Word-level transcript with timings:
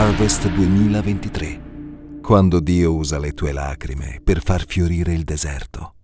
Harvest 0.00 0.48
2023, 0.50 2.20
quando 2.22 2.60
Dio 2.60 2.94
usa 2.94 3.18
le 3.18 3.32
tue 3.32 3.50
lacrime 3.50 4.20
per 4.22 4.40
far 4.40 4.64
fiorire 4.64 5.12
il 5.12 5.24
deserto. 5.24 5.94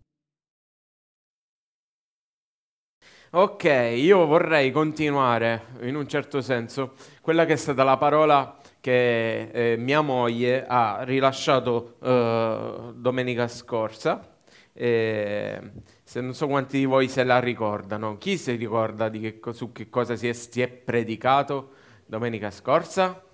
Ok, 3.30 3.62
io 3.94 4.26
vorrei 4.26 4.72
continuare 4.72 5.66
in 5.82 5.94
un 5.94 6.08
certo 6.08 6.40
senso 6.40 6.94
quella 7.20 7.44
che 7.44 7.52
è 7.52 7.56
stata 7.56 7.84
la 7.84 7.96
parola 7.96 8.58
che 8.80 9.50
eh, 9.52 9.76
mia 9.76 10.00
moglie 10.00 10.66
ha 10.66 11.04
rilasciato 11.04 11.94
eh, 12.02 12.94
domenica 12.96 13.46
scorsa. 13.46 14.38
Eh, 14.72 15.70
se 16.02 16.20
non 16.20 16.34
so 16.34 16.48
quanti 16.48 16.78
di 16.78 16.84
voi 16.84 17.06
se 17.06 17.22
la 17.22 17.38
ricordano. 17.38 18.18
Chi 18.18 18.38
si 18.38 18.56
ricorda 18.56 19.08
che, 19.08 19.40
su 19.52 19.70
che 19.70 19.88
cosa 19.88 20.16
si 20.16 20.26
è, 20.26 20.32
si 20.32 20.62
è 20.62 20.66
predicato 20.66 21.74
domenica 22.06 22.50
scorsa? 22.50 23.24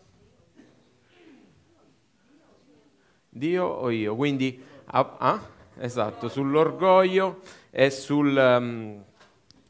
Dio 3.41 3.65
o 3.65 3.89
io? 3.89 4.15
Quindi, 4.15 4.63
ah, 4.85 5.17
ah, 5.19 5.49
esatto, 5.79 6.29
sull'orgoglio 6.29 7.41
e 7.71 7.91
sul... 7.91 8.37
Um, 8.37 9.05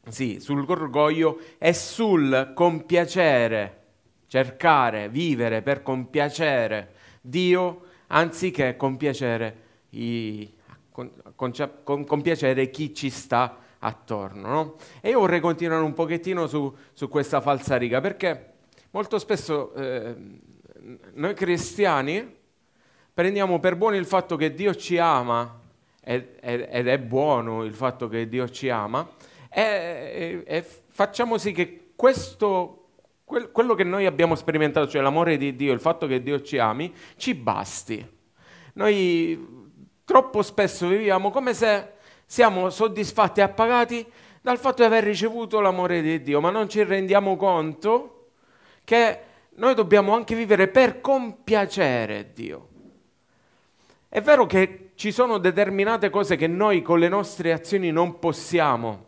sì, 0.09 0.39
sull'orgoglio 0.41 1.39
e 1.57 1.73
sul 1.73 2.51
compiacere, 2.53 3.83
cercare, 4.27 5.07
vivere 5.07 5.61
per 5.61 5.83
compiacere 5.83 6.95
Dio 7.21 7.83
anziché 8.07 8.75
compiacere, 8.75 9.57
i, 9.91 10.51
con, 10.91 11.11
con, 11.35 12.05
compiacere 12.05 12.69
chi 12.71 12.93
ci 12.93 13.09
sta 13.09 13.57
attorno. 13.79 14.47
No? 14.49 14.75
E 14.99 15.11
io 15.11 15.19
vorrei 15.19 15.39
continuare 15.39 15.83
un 15.83 15.93
pochettino 15.93 16.45
su, 16.47 16.75
su 16.91 17.07
questa 17.07 17.39
falsa 17.39 17.77
riga, 17.77 18.01
perché 18.01 18.53
molto 18.89 19.17
spesso 19.17 19.73
eh, 19.75 20.15
noi 21.13 21.33
cristiani 21.35 22.39
prendiamo 23.21 23.59
per 23.59 23.75
buono 23.75 23.97
il 23.97 24.05
fatto 24.07 24.35
che 24.35 24.55
Dio 24.55 24.73
ci 24.73 24.97
ama, 24.97 25.59
ed, 26.03 26.39
è 26.39 26.97
buono 26.97 27.63
il 27.63 27.73
fatto 27.75 28.07
che 28.07 28.27
Dio 28.27 28.49
ci 28.49 28.67
ama, 28.67 29.07
e, 29.47 30.65
facciamo 30.89 31.37
sì 31.37 31.51
che 31.51 31.91
questo, 31.95 32.87
quel, 33.23 33.51
quello 33.51 33.75
che 33.75 33.83
noi 33.83 34.07
abbiamo 34.07 34.33
sperimentato, 34.33 34.87
cioè 34.87 35.03
l'amore 35.03 35.37
di 35.37 35.55
Dio, 35.55 35.71
il 35.71 35.79
fatto 35.79 36.07
che 36.07 36.23
Dio 36.23 36.41
ci 36.41 36.57
ami, 36.57 36.91
ci 37.15 37.35
basti. 37.35 38.03
Noi 38.73 39.69
troppo 40.03 40.41
spesso 40.41 40.87
viviamo 40.87 41.29
come 41.29 41.53
se 41.53 41.91
siamo 42.25 42.71
soddisfatti 42.71 43.39
e 43.39 43.43
appagati 43.43 44.03
dal 44.41 44.57
fatto 44.57 44.81
di 44.81 44.87
aver 44.87 45.03
ricevuto 45.03 45.59
l'amore 45.59 46.01
di 46.01 46.23
Dio, 46.23 46.41
ma 46.41 46.49
non 46.49 46.67
ci 46.67 46.81
rendiamo 46.81 47.35
conto 47.35 48.29
che 48.83 49.19
noi 49.57 49.75
dobbiamo 49.75 50.15
anche 50.15 50.33
vivere 50.33 50.69
per 50.69 51.01
compiacere 51.01 52.31
Dio. 52.33 52.69
È 54.13 54.19
vero 54.19 54.45
che 54.45 54.89
ci 54.95 55.13
sono 55.13 55.37
determinate 55.37 56.09
cose 56.09 56.35
che 56.35 56.45
noi 56.45 56.81
con 56.81 56.99
le 56.99 57.07
nostre 57.07 57.53
azioni 57.53 57.91
non 57.91 58.19
possiamo 58.19 59.05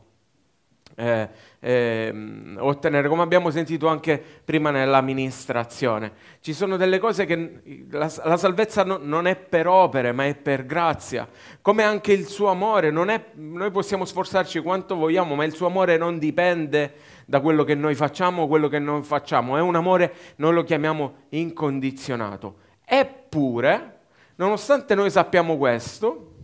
eh, 0.96 1.28
eh, 1.59 2.14
ottenere, 2.58 3.09
come 3.09 3.22
abbiamo 3.22 3.50
sentito 3.50 3.90
anche 3.90 4.18
prima 4.46 4.72
nell'amministrazione. 4.72 6.13
Ci 6.40 6.53
sono 6.53 6.78
delle 6.78 7.00
cose 7.00 7.25
che 7.25 7.86
la, 7.90 8.09
la 8.24 8.38
salvezza 8.38 8.86
no, 8.86 8.97
non 9.02 9.28
è 9.28 9.36
per 9.36 9.68
opere, 9.68 10.13
ma 10.13 10.25
è 10.25 10.36
per 10.36 10.66
grazia. 10.66 11.28
Come 11.59 11.84
anche 11.84 12.13
il 12.13 12.25
suo 12.25 12.47
amore, 12.47 12.88
è, 12.88 13.24
noi 13.34 13.72
possiamo 13.72 14.06
sforzarci 14.06 14.62
quanto 14.62 14.96
vogliamo, 14.96 15.36
ma 15.36 15.44
il 15.44 15.53
suo 15.53 15.68
amore 15.68 15.97
non 15.97 16.18
dipende 16.18 16.94
da 17.25 17.42
quello 17.42 17.66
che 17.66 17.75
noi 17.75 17.96
facciamo 17.96 18.44
o 18.44 18.47
quello 18.47 18.69
che 18.69 18.80
non 18.80 19.03
facciamo. 19.03 19.58
È 19.58 19.59
un 19.59 19.75
amore, 19.75 20.13
noi 20.38 20.53
lo 20.53 20.63
chiamiamo 20.63 21.13
incondizionato. 21.31 22.56
Eppure, 22.86 23.97
Nonostante 24.35 24.95
noi 24.95 25.11
sappiamo 25.11 25.57
questo, 25.57 26.35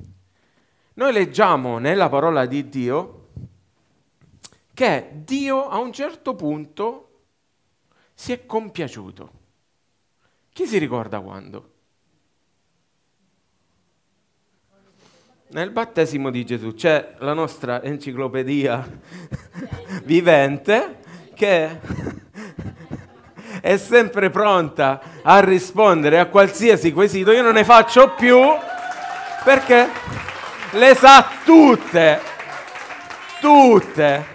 noi 0.94 1.12
leggiamo 1.12 1.78
nella 1.80 2.10
parola 2.10 2.46
di 2.46 2.70
Dio 2.70 3.28
che 4.74 5.10
Dio 5.26 5.68
a 5.68 5.78
un 5.80 5.92
certo 5.92 6.36
punto 6.36 7.24
si 8.14 8.32
è 8.32 8.46
compiaciuto. 8.46 9.32
Chi 10.52 10.68
si 10.68 10.78
ricorda 10.78 11.20
quando? 11.20 11.74
Nel 15.52 15.72
battesimo 15.72 16.30
di 16.30 16.46
Gesù 16.46 16.74
c'è 16.76 17.16
la 17.20 17.34
nostra 17.34 17.82
enciclopedia 17.82 18.88
vivente 20.04 21.00
che 21.34 21.80
è 23.62 23.78
sempre 23.78 24.30
pronta 24.30 25.02
a 25.22 25.40
rispondere 25.40 26.20
a 26.20 26.28
qualsiasi 26.28 26.92
quesito, 26.94 27.32
io 27.32 27.42
non 27.42 27.54
ne 27.54 27.64
faccio 27.64 28.14
più 28.16 28.40
perché 29.44 29.88
le 30.72 30.96
sa 30.96 31.28
tutte, 31.44 32.20
tutte. 33.40 34.26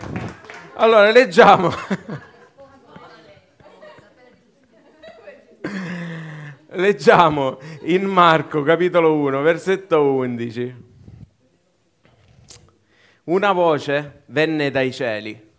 Allora, 0.74 1.10
leggiamo. 1.10 1.72
Leggiamo 6.76 7.60
in 7.82 8.02
Marco 8.02 8.64
capitolo 8.64 9.14
1, 9.14 9.40
versetto 9.42 10.02
11. 10.14 10.82
Una 13.24 13.52
voce 13.52 14.24
venne 14.26 14.72
dai 14.72 14.92
cieli. 14.92 15.52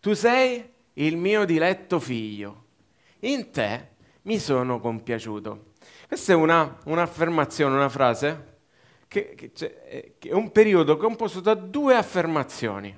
Tu 0.00 0.14
sei 0.14 0.66
il 0.94 1.18
mio 1.18 1.44
diletto 1.44 2.00
figlio 2.00 2.63
in 3.24 3.50
te 3.50 3.88
mi 4.22 4.38
sono 4.38 4.80
compiaciuto. 4.80 5.72
Questa 6.06 6.32
è 6.32 6.34
una, 6.34 6.78
un'affermazione, 6.84 7.74
una 7.74 7.88
frase, 7.88 8.52
che, 9.08 9.34
che, 9.34 9.52
eh, 9.88 10.14
che, 10.18 10.28
è 10.28 10.32
un 10.32 10.50
periodo 10.50 10.96
composto 10.96 11.40
da 11.40 11.54
due 11.54 11.94
affermazioni. 11.94 12.94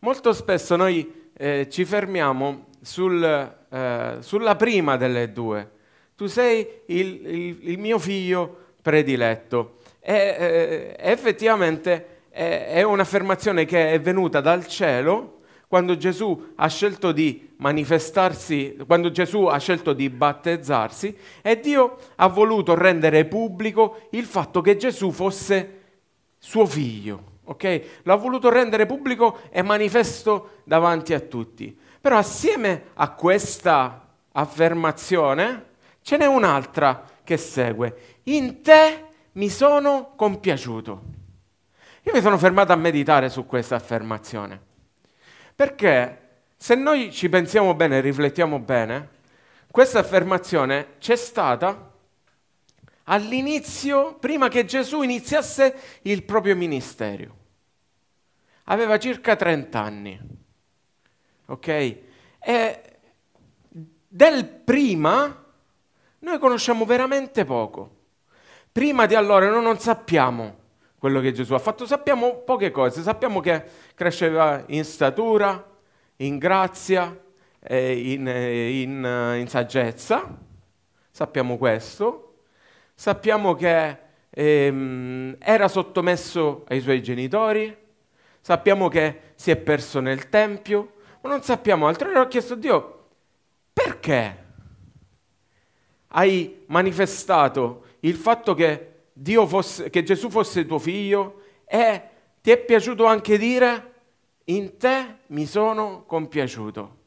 Molto 0.00 0.32
spesso 0.32 0.76
noi 0.76 1.30
eh, 1.34 1.68
ci 1.70 1.84
fermiamo 1.84 2.66
sul, 2.80 3.22
eh, 3.22 4.16
sulla 4.20 4.56
prima 4.56 4.96
delle 4.96 5.32
due. 5.32 5.70
Tu 6.16 6.26
sei 6.26 6.66
il, 6.86 7.26
il, 7.26 7.58
il 7.70 7.78
mio 7.78 7.98
figlio 7.98 8.58
prediletto. 8.82 9.78
E, 10.00 10.14
eh, 10.14 10.96
effettivamente 10.98 12.22
è, 12.28 12.66
è 12.72 12.82
un'affermazione 12.82 13.64
che 13.64 13.92
è 13.92 14.00
venuta 14.00 14.40
dal 14.40 14.66
cielo 14.66 15.41
quando 15.72 15.96
Gesù 15.96 16.52
ha 16.56 16.68
scelto 16.68 17.12
di 17.12 17.54
manifestarsi, 17.56 18.76
quando 18.86 19.10
Gesù 19.10 19.46
ha 19.46 19.56
scelto 19.56 19.94
di 19.94 20.10
battezzarsi 20.10 21.16
e 21.40 21.60
Dio 21.60 21.96
ha 22.16 22.26
voluto 22.26 22.74
rendere 22.74 23.24
pubblico 23.24 24.08
il 24.10 24.26
fatto 24.26 24.60
che 24.60 24.76
Gesù 24.76 25.10
fosse 25.12 25.80
suo 26.36 26.66
figlio. 26.66 27.38
Okay? 27.44 27.88
L'ha 28.02 28.16
voluto 28.16 28.50
rendere 28.50 28.84
pubblico 28.84 29.38
e 29.50 29.62
manifesto 29.62 30.58
davanti 30.64 31.14
a 31.14 31.20
tutti. 31.20 31.74
Però 32.02 32.18
assieme 32.18 32.88
a 32.92 33.08
questa 33.12 34.08
affermazione 34.30 35.68
ce 36.02 36.18
n'è 36.18 36.26
un'altra 36.26 37.02
che 37.24 37.38
segue. 37.38 38.18
In 38.24 38.60
te 38.60 39.04
mi 39.32 39.48
sono 39.48 40.12
compiaciuto. 40.16 41.02
Io 42.02 42.12
mi 42.12 42.20
sono 42.20 42.36
fermato 42.36 42.72
a 42.72 42.76
meditare 42.76 43.30
su 43.30 43.46
questa 43.46 43.76
affermazione, 43.76 44.71
perché 45.54 46.18
se 46.56 46.74
noi 46.74 47.12
ci 47.12 47.28
pensiamo 47.28 47.74
bene, 47.74 48.00
riflettiamo 48.00 48.58
bene, 48.58 49.08
questa 49.70 49.98
affermazione 49.98 50.98
c'è 50.98 51.16
stata 51.16 51.90
all'inizio, 53.04 54.14
prima 54.14 54.48
che 54.48 54.64
Gesù 54.64 55.02
iniziasse 55.02 55.74
il 56.02 56.22
proprio 56.22 56.54
ministero. 56.54 57.36
Aveva 58.64 58.98
circa 58.98 59.34
30 59.34 59.80
anni, 59.80 60.20
ok? 61.46 61.68
E 62.38 62.82
del 64.08 64.46
prima 64.46 65.44
noi 66.20 66.38
conosciamo 66.38 66.84
veramente 66.84 67.44
poco. 67.44 67.96
Prima 68.70 69.06
di 69.06 69.14
allora 69.14 69.48
noi 69.50 69.62
non 69.62 69.78
sappiamo 69.78 70.60
quello 71.02 71.18
che 71.18 71.32
Gesù 71.32 71.52
ha 71.54 71.58
fatto, 71.58 71.84
sappiamo 71.84 72.42
poche 72.44 72.70
cose, 72.70 73.02
sappiamo 73.02 73.40
che 73.40 73.64
cresceva 73.96 74.62
in 74.68 74.84
statura, 74.84 75.68
in 76.18 76.38
grazia, 76.38 77.20
in, 77.68 78.28
in, 78.28 79.34
in 79.36 79.46
saggezza, 79.48 80.38
sappiamo 81.10 81.58
questo, 81.58 82.34
sappiamo 82.94 83.56
che 83.56 83.98
ehm, 84.30 85.38
era 85.40 85.66
sottomesso 85.66 86.66
ai 86.68 86.80
suoi 86.80 87.02
genitori, 87.02 87.76
sappiamo 88.40 88.86
che 88.86 89.32
si 89.34 89.50
è 89.50 89.56
perso 89.56 89.98
nel 89.98 90.28
Tempio, 90.28 90.92
ma 91.20 91.30
non 91.30 91.42
sappiamo 91.42 91.88
altro. 91.88 92.06
Allora 92.06 92.20
ho 92.20 92.28
chiesto 92.28 92.52
a 92.52 92.58
Dio, 92.58 93.06
perché 93.72 94.44
hai 96.06 96.62
manifestato 96.66 97.86
il 98.00 98.14
fatto 98.14 98.54
che, 98.54 98.91
fosse, 99.46 99.90
che 99.90 100.02
Gesù 100.02 100.30
fosse 100.30 100.66
tuo 100.66 100.78
figlio 100.78 101.42
e 101.64 102.02
ti 102.40 102.50
è 102.50 102.58
piaciuto 102.58 103.04
anche 103.04 103.38
dire 103.38 103.92
in 104.44 104.76
te 104.76 105.18
mi 105.28 105.46
sono 105.46 106.04
compiaciuto. 106.04 107.00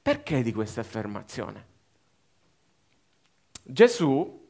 Perché 0.00 0.42
di 0.42 0.52
questa 0.52 0.80
affermazione? 0.80 1.66
Gesù 3.62 4.46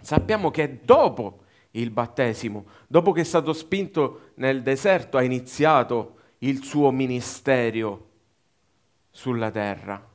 sappiamo 0.00 0.50
che 0.50 0.80
dopo 0.82 1.44
il 1.72 1.90
battesimo, 1.90 2.66
dopo 2.86 3.12
che 3.12 3.22
è 3.22 3.24
stato 3.24 3.52
spinto 3.52 4.32
nel 4.34 4.62
deserto, 4.62 5.16
ha 5.16 5.22
iniziato 5.22 6.18
il 6.38 6.62
suo 6.62 6.90
ministero 6.90 8.10
sulla 9.10 9.50
terra. 9.50 10.12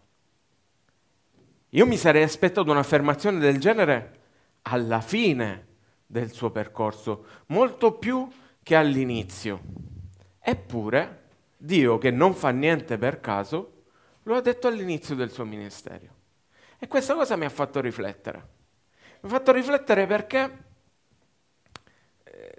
Io 1.70 1.86
mi 1.86 1.98
sarei 1.98 2.24
aspettato 2.24 2.70
un'affermazione 2.70 3.40
del 3.40 3.60
genere 3.60 4.20
alla 4.64 5.02
fine 5.02 5.68
del 6.12 6.32
suo 6.32 6.50
percorso, 6.50 7.26
molto 7.48 7.92
più 8.00 8.28
che 8.64 8.76
all'inizio. 8.76 9.62
Eppure, 10.40 11.28
Dio 11.56 12.00
che 12.00 12.10
non 12.10 12.34
fa 12.34 12.50
niente 12.50 12.98
per 12.98 13.20
caso, 13.20 13.84
lo 14.24 14.36
ha 14.36 14.42
detto 14.42 14.68
all'inizio 14.68 15.14
del 15.14 15.30
suo 15.30 15.46
ministero. 15.46 16.08
E 16.80 16.88
questa 16.88 17.14
cosa 17.14 17.36
mi 17.36 17.46
ha 17.46 17.50
fatto 17.50 17.80
riflettere. 17.80 18.48
Mi 19.22 19.30
ha 19.30 19.34
fatto 19.34 19.52
riflettere 19.52 20.08
perché 20.08 20.64
eh, 22.24 22.58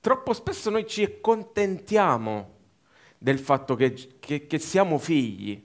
troppo 0.00 0.32
spesso 0.32 0.70
noi 0.70 0.86
ci 0.86 1.02
accontentiamo 1.02 2.56
del 3.18 3.38
fatto 3.38 3.74
che, 3.74 4.16
che, 4.18 4.46
che 4.46 4.58
siamo 4.58 4.96
figli. 4.96 5.62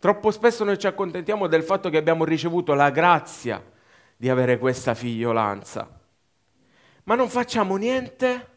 Troppo 0.00 0.32
spesso 0.32 0.64
noi 0.64 0.78
ci 0.78 0.88
accontentiamo 0.88 1.46
del 1.46 1.62
fatto 1.62 1.90
che 1.90 1.98
abbiamo 1.98 2.24
ricevuto 2.24 2.74
la 2.74 2.90
grazia 2.90 3.62
di 4.16 4.28
avere 4.28 4.58
questa 4.58 4.94
figliolanza. 4.94 6.02
Ma 7.04 7.14
non 7.14 7.28
facciamo 7.28 7.76
niente 7.76 8.48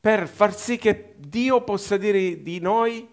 per 0.00 0.26
far 0.26 0.54
sì 0.54 0.78
che 0.78 1.14
Dio 1.16 1.62
possa 1.62 1.96
dire 1.96 2.42
di 2.42 2.58
noi, 2.58 3.08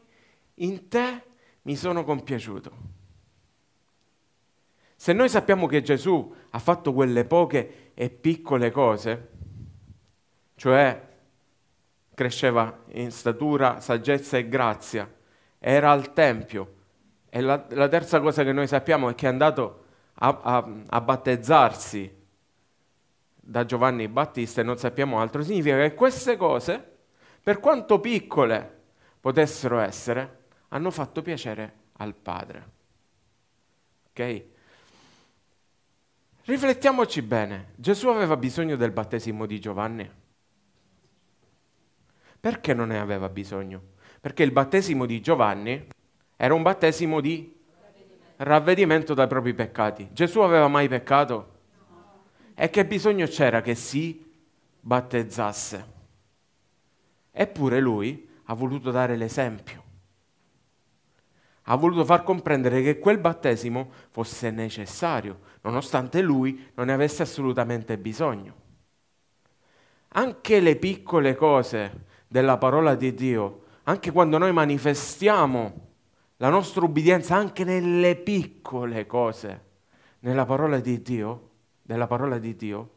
in 0.56 0.88
te 0.88 1.24
mi 1.62 1.76
sono 1.76 2.04
compiaciuto. 2.04 2.72
Se 4.96 5.14
noi 5.14 5.30
sappiamo 5.30 5.68
che 5.68 5.82
Gesù 5.82 6.34
ha 6.50 6.60
fatto 6.60 6.92
quelle 6.94 7.26
poche 7.26 7.92
e 7.94 8.10
piccole 8.10 8.72
cose, 8.72 9.30
cioè 10.56 11.08
cresceva 12.16 12.84
in 12.94 13.12
statura, 13.12 13.80
saggezza 13.80 14.38
e 14.38 14.50
grazia, 14.50 15.10
era 15.60 15.92
al 15.92 16.12
Tempio, 16.14 16.74
e 17.30 17.42
la, 17.42 17.66
la 17.70 17.88
terza 17.88 18.20
cosa 18.20 18.44
che 18.44 18.52
noi 18.52 18.68
sappiamo 18.68 19.10
è 19.10 19.16
che 19.16 19.28
è 19.28 19.30
andato 19.30 19.86
a, 20.16 20.40
a, 20.42 20.70
a 20.88 21.02
battezzarsi 21.02 22.19
da 23.50 23.66
Giovanni 23.66 24.08
Battista 24.08 24.62
e 24.62 24.64
non 24.64 24.78
sappiamo 24.78 25.20
altro, 25.20 25.42
significa 25.42 25.78
che 25.78 25.96
queste 25.96 26.38
cose, 26.38 26.98
per 27.42 27.60
quanto 27.60 28.00
piccole 28.00 28.78
potessero 29.20 29.80
essere, 29.80 30.38
hanno 30.70 30.92
fatto 30.92 31.24
piacere 31.24 31.74
al 31.94 32.14
Padre. 32.14 32.70
Ok? 34.10 34.44
Riflettiamoci 36.44 37.24
bene, 37.24 37.72
Gesù 37.76 38.10
aveva 38.10 38.38
bisogno 38.38 38.76
del 38.76 38.92
battesimo 38.92 39.48
di 39.48 39.60
Giovanni? 39.60 40.10
Perché 42.40 42.74
non 42.76 42.90
ne 42.90 43.00
aveva 43.00 43.30
bisogno? 43.30 43.82
Perché 44.22 44.44
il 44.44 44.52
battesimo 44.52 45.08
di 45.08 45.22
Giovanni 45.22 45.88
era 46.38 46.54
un 46.54 46.62
battesimo 46.62 47.20
di 47.20 47.58
ravvedimento 48.38 49.16
dai 49.16 49.28
propri 49.28 49.56
peccati. 49.56 50.10
Gesù 50.12 50.40
aveva 50.42 50.68
mai 50.68 50.88
peccato? 50.88 51.58
E 52.62 52.70
che 52.70 52.86
bisogno 52.86 53.26
c'era 53.26 53.62
che 53.62 53.74
si 53.74 54.30
battezzasse? 54.82 55.86
Eppure 57.32 57.80
lui 57.80 58.28
ha 58.46 58.54
voluto 58.54 58.92
dare 58.92 59.16
l'esempio 59.16 59.88
ha 61.72 61.76
voluto 61.76 62.04
far 62.04 62.24
comprendere 62.24 62.82
che 62.82 62.98
quel 62.98 63.20
battesimo 63.20 63.92
fosse 64.10 64.50
necessario, 64.50 65.42
nonostante 65.62 66.20
lui 66.22 66.68
non 66.74 66.88
ne 66.88 66.94
avesse 66.94 67.22
assolutamente 67.22 67.98
bisogno. 68.00 68.56
Anche 70.10 70.60
le 70.60 70.76
piccole 70.78 71.36
cose 71.36 72.06
della 72.28 72.58
parola 72.58 72.96
di 72.96 73.14
Dio, 73.14 73.66
anche 73.84 74.12
quando 74.12 74.40
noi 74.40 74.52
manifestiamo 74.52 75.88
la 76.38 76.50
nostra 76.50 76.84
ubbidienza 76.84 77.36
anche 77.36 77.64
nelle 77.64 78.16
piccole 78.16 79.06
cose 79.06 79.68
nella 80.22 80.46
parola 80.46 80.80
di 80.80 81.04
Dio, 81.04 81.49
della 81.90 82.06
parola 82.06 82.38
di 82.38 82.56
Dio, 82.56 82.90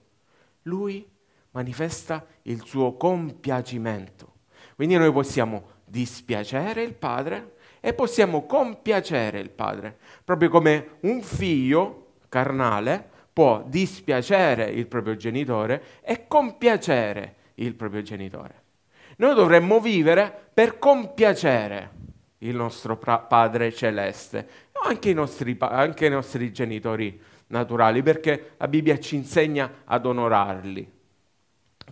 lui 0.64 1.08
manifesta 1.52 2.26
il 2.42 2.62
suo 2.66 2.98
compiacimento. 2.98 4.34
Quindi 4.74 4.98
noi 4.98 5.10
possiamo 5.10 5.80
dispiacere 5.86 6.82
il 6.82 6.92
Padre, 6.92 7.54
e 7.80 7.94
possiamo 7.94 8.44
compiacere 8.44 9.40
il 9.40 9.48
Padre, 9.48 9.96
proprio 10.22 10.50
come 10.50 10.98
un 11.00 11.22
figlio 11.22 12.16
carnale 12.28 13.08
può 13.32 13.64
dispiacere 13.66 14.66
il 14.66 14.86
proprio 14.86 15.16
genitore 15.16 15.82
e 16.02 16.26
compiacere 16.28 17.34
il 17.54 17.74
proprio 17.74 18.02
genitore. 18.02 18.62
Noi 19.16 19.34
dovremmo 19.34 19.80
vivere 19.80 20.50
per 20.52 20.78
compiacere 20.78 21.90
il 22.38 22.54
nostro 22.54 22.98
Padre 22.98 23.72
celeste, 23.72 24.46
anche 24.84 25.08
i, 25.08 25.14
nostri, 25.14 25.56
anche 25.60 26.06
i 26.06 26.10
nostri 26.10 26.52
genitori 26.52 27.18
naturali, 27.52 28.02
perché 28.02 28.54
la 28.56 28.66
Bibbia 28.66 28.98
ci 28.98 29.14
insegna 29.14 29.82
ad 29.84 30.04
onorarli. 30.06 30.90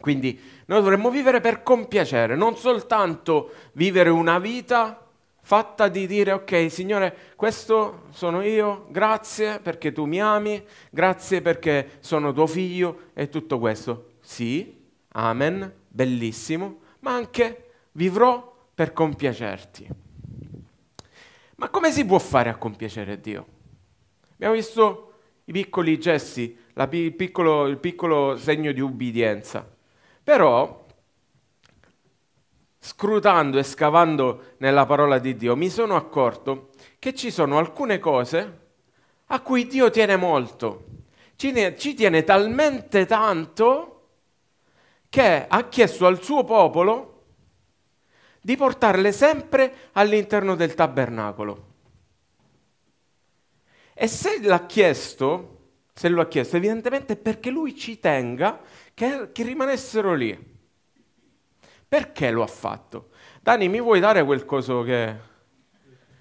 Quindi 0.01 0.39
noi 0.67 0.81
dovremmo 0.81 1.11
vivere 1.11 1.41
per 1.41 1.63
compiacere, 1.63 2.35
non 2.35 2.57
soltanto 2.57 3.53
vivere 3.73 4.09
una 4.09 4.39
vita 4.39 5.07
fatta 5.43 5.89
di 5.89 6.07
dire 6.07 6.33
ok 6.33 6.71
Signore, 6.71 7.15
questo 7.37 8.05
sono 8.11 8.43
io, 8.43 8.87
grazie 8.91 9.59
perché 9.61 9.93
tu 9.93 10.05
mi 10.05 10.21
ami, 10.21 10.63
grazie 10.91 11.43
perché 11.43 11.99
sono 12.01 12.33
tuo 12.33 12.47
figlio 12.47 13.11
e 13.15 13.29
tutto 13.29 13.59
questo. 13.59 14.13
Sì, 14.21 14.83
amen, 15.09 15.73
bellissimo, 15.89 16.81
ma 17.01 17.13
anche 17.13 17.73
vivrò 17.93 18.69
per 18.75 18.93
compiacerti. 18.93 19.89
Ma 21.57 21.69
come 21.69 21.93
si 21.93 22.07
può 22.07 22.19
fare 22.19 22.49
a 22.49 22.57
compiacere 22.57 23.21
Dio? 23.21 23.47
Abbiamo 24.33 24.55
visto 24.55 25.10
i 25.51 25.53
piccoli 25.53 25.99
gesti, 25.99 26.57
il 26.75 27.13
piccolo, 27.13 27.67
il 27.67 27.79
piccolo 27.79 28.37
segno 28.37 28.71
di 28.71 28.81
ubbidienza. 28.81 29.69
Però 30.23 30.87
scrutando 32.79 33.59
e 33.59 33.65
scavando 33.65 34.55
nella 34.59 34.87
parola 34.87 35.19
di 35.19 35.35
Dio, 35.35 35.57
mi 35.57 35.69
sono 35.69 35.97
accorto 35.97 36.71
che 37.01 37.15
ci 37.15 37.33
sono 37.33 37.59
alcune 37.59 37.99
cose 37.99 38.59
a 39.27 39.41
cui 39.41 39.67
Dio 39.67 39.91
tiene 39.91 40.15
molto. 40.15 40.85
Ci, 41.35 41.51
ne, 41.51 41.77
ci 41.77 41.95
tiene 41.95 42.23
talmente 42.23 43.05
tanto 43.05 44.09
che 45.09 45.47
ha 45.49 45.69
chiesto 45.69 46.07
al 46.07 46.23
suo 46.23 46.45
popolo 46.45 47.25
di 48.41 48.57
portarle 48.57 49.11
sempre 49.11 49.91
all'interno 49.95 50.55
del 50.55 50.75
tabernacolo. 50.75 51.70
E 54.03 54.09
se 54.09 54.41
l'ha 54.41 54.65
chiesto, 54.65 55.73
se 55.93 56.09
lo 56.09 56.23
ha 56.23 56.27
chiesto, 56.27 56.57
evidentemente 56.57 57.13
è 57.13 57.17
perché 57.19 57.51
lui 57.51 57.77
ci 57.77 57.99
tenga 57.99 58.59
che, 58.95 59.29
che 59.31 59.43
rimanessero 59.43 60.15
lì. 60.15 60.59
Perché 61.87 62.31
lo 62.31 62.43
ha 62.43 62.47
fatto? 62.47 63.11
Dani, 63.43 63.69
mi 63.69 63.79
vuoi 63.79 64.01
dare 64.01 64.25
quel 64.25 64.47
coso 64.47 64.81
che, 64.85 65.15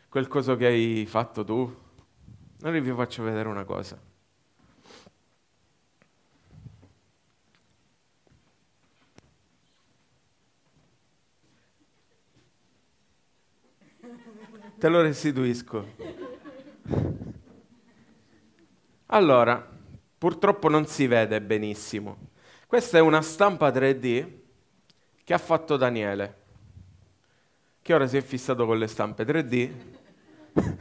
quel 0.10 0.28
coso 0.28 0.58
che 0.58 0.66
hai 0.66 1.06
fatto 1.08 1.46
tu? 1.46 1.74
Allora 2.64 2.82
vi 2.82 2.92
faccio 2.92 3.24
vedere 3.24 3.48
una 3.48 3.64
cosa. 3.64 3.98
Te 14.78 14.88
lo 14.90 15.02
restituisco. 15.02 16.29
Allora, 19.12 19.68
purtroppo 20.18 20.70
non 20.70 20.86
si 20.86 21.08
vede 21.08 21.42
benissimo. 21.42 22.28
Questa 22.68 23.00
è 23.00 23.02
una 23.02 23.24
stampa 23.24 23.70
3D 23.70 24.28
che 25.24 25.34
ha 25.34 25.40
fatto 25.40 25.78
Daniele, 25.78 26.36
che 27.82 27.94
ora 27.96 28.06
si 28.06 28.18
è 28.18 28.22
fissato 28.22 28.68
con 28.68 28.78
le 28.78 28.86
stampe 28.86 29.26
3D. 29.26 29.72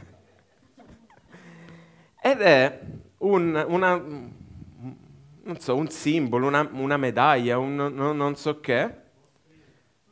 Ed 2.21 2.41
è 2.41 2.79
un, 3.17 3.65
una, 3.67 3.95
non 3.95 5.59
so, 5.59 5.75
un 5.75 5.89
simbolo, 5.89 6.45
una, 6.45 6.69
una 6.71 6.97
medaglia, 6.97 7.57
un, 7.57 7.75
non, 7.75 8.15
non 8.15 8.35
so 8.35 8.59
che, 8.59 8.93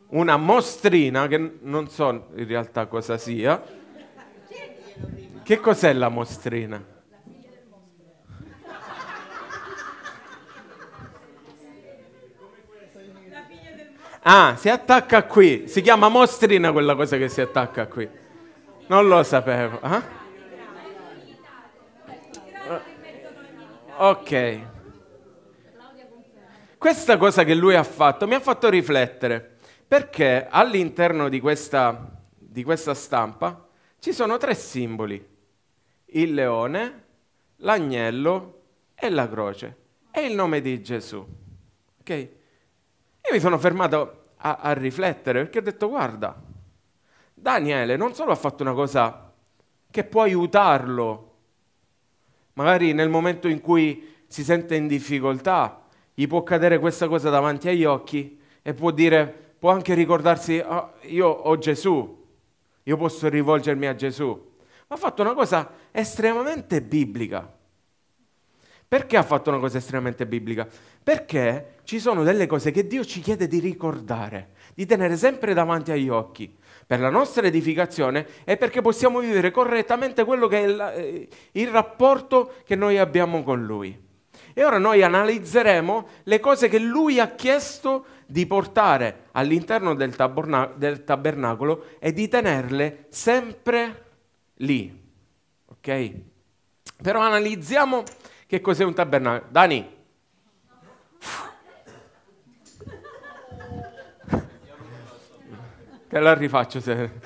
una 0.08 0.38
mostrina 0.38 1.28
che 1.28 1.58
non 1.62 1.88
so 1.88 2.30
in 2.34 2.48
realtà 2.48 2.88
cosa 2.88 3.20
sia, 3.20 3.62
che 5.44 5.60
cos'è 5.60 5.94
la 5.94 6.10
mostrina? 6.10 6.97
Ah, 14.30 14.58
si 14.58 14.68
attacca 14.68 15.24
qui. 15.24 15.70
Si 15.70 15.80
chiama 15.82 16.10
mostrina 16.10 16.74
quella 16.74 16.96
cosa 16.96 17.16
che 17.16 17.30
si 17.30 17.40
attacca 17.40 17.88
qui. 17.88 18.10
Non 18.88 19.08
lo 19.08 19.24
sapevo. 19.24 19.80
Eh? 19.82 20.02
Ok. 23.96 24.60
Questa 26.78 27.16
cosa 27.16 27.46
che 27.46 27.56
lui 27.56 27.76
ha 27.76 27.84
fatto 27.84 28.28
mi 28.28 28.36
ha 28.36 28.42
fatto 28.42 28.70
riflettere 28.70 29.60
perché 29.88 30.46
all'interno 30.50 31.30
di 31.30 31.40
questa, 31.40 32.12
di 32.38 32.66
questa 32.66 32.94
stampa 32.94 33.66
ci 34.00 34.12
sono 34.12 34.36
tre 34.36 34.56
simboli 34.56 35.26
il 36.12 36.34
leone, 36.34 37.04
l'agnello 37.58 38.62
e 38.94 39.10
la 39.10 39.30
croce. 39.30 39.78
È 40.12 40.20
il 40.20 40.36
nome 40.36 40.60
di 40.60 40.82
Gesù. 40.82 41.26
Ok? 42.02 42.37
Io 43.28 43.34
mi 43.34 43.40
sono 43.40 43.58
fermato 43.58 44.30
a, 44.38 44.58
a 44.62 44.74
riflettere 44.74 45.42
perché 45.42 45.60
ho 45.60 45.62
detto, 45.62 45.90
guarda, 45.90 46.36
Daniele 47.34 47.96
non 47.96 48.14
solo 48.14 48.32
ha 48.32 48.36
fatto 48.36 48.64
una 48.64 48.74
cosa 48.74 49.32
che 49.90 50.04
può 50.04 50.22
aiutarlo, 50.22 51.36
magari 52.54 52.94
nel 52.94 53.10
momento 53.10 53.48
in 53.48 53.62
cui 53.62 54.16
si 54.28 54.44
sente 54.44 54.76
in 54.76 54.88
difficoltà, 54.88 55.84
gli 56.14 56.28
può 56.28 56.44
cadere 56.44 56.80
questa 56.80 57.08
cosa 57.08 57.30
davanti 57.30 57.70
agli 57.70 57.86
occhi 57.86 58.40
e 58.62 58.74
può 58.74 58.92
dire, 58.92 59.54
può 59.60 59.72
anche 59.72 59.94
ricordarsi, 59.94 60.62
oh, 60.66 60.94
io 61.02 61.28
ho 61.28 61.58
Gesù, 61.58 62.26
io 62.84 62.98
posso 62.98 63.30
rivolgermi 63.30 63.88
a 63.88 63.96
Gesù 63.96 64.48
ma 64.88 64.96
ha 64.96 65.00
fatto 65.00 65.22
una 65.22 65.34
cosa 65.34 65.70
estremamente 65.92 66.82
biblica. 66.82 67.56
Perché 68.88 69.18
ha 69.18 69.24
fatto 69.24 69.50
una 69.50 69.60
cosa 69.60 69.80
estremamente 69.80 70.26
biblica? 70.26 70.66
Perché 71.08 71.76
ci 71.86 72.02
sono 72.02 72.24
delle 72.24 72.48
cose 72.48 72.72
che 72.72 72.86
Dio 72.86 73.06
ci 73.06 73.22
chiede 73.22 73.48
di 73.48 73.60
ricordare, 73.60 74.50
di 74.74 74.86
tenere 74.86 75.16
sempre 75.16 75.54
davanti 75.54 75.94
agli 75.94 76.10
occhi, 76.10 76.54
per 76.86 77.00
la 77.00 77.10
nostra 77.10 77.48
edificazione 77.48 78.28
e 78.44 78.58
perché 78.58 78.82
possiamo 78.82 79.22
vivere 79.22 79.50
correttamente 79.50 80.26
quello 80.26 80.50
che 80.50 80.66
è 80.66 80.68
il, 80.68 80.80
eh, 80.98 81.28
il 81.54 81.70
rapporto 81.70 82.56
che 82.66 82.76
noi 82.76 82.98
abbiamo 82.98 83.42
con 83.44 83.66
Lui. 83.66 83.98
E 84.54 84.66
ora 84.66 84.80
noi 84.80 85.02
analizzeremo 85.02 86.08
le 86.24 86.40
cose 86.42 86.68
che 86.68 86.78
Lui 86.78 87.22
ha 87.22 87.30
chiesto 87.36 88.08
di 88.26 88.46
portare 88.46 89.28
all'interno 89.32 89.96
del, 89.96 90.14
taberna- 90.14 90.74
del 90.76 91.06
tabernacolo 91.06 91.86
e 92.00 92.12
di 92.12 92.28
tenerle 92.28 93.06
sempre 93.08 94.04
lì. 94.56 94.94
Ok? 95.68 96.12
Però 97.02 97.22
analizziamo 97.22 98.04
che 98.46 98.60
cos'è 98.60 98.84
un 98.84 98.94
tabernacolo. 98.94 99.50
Dani. 99.50 99.96
Te 106.10 106.20
la 106.20 106.34
rifaccio 106.34 106.80
se... 106.80 107.12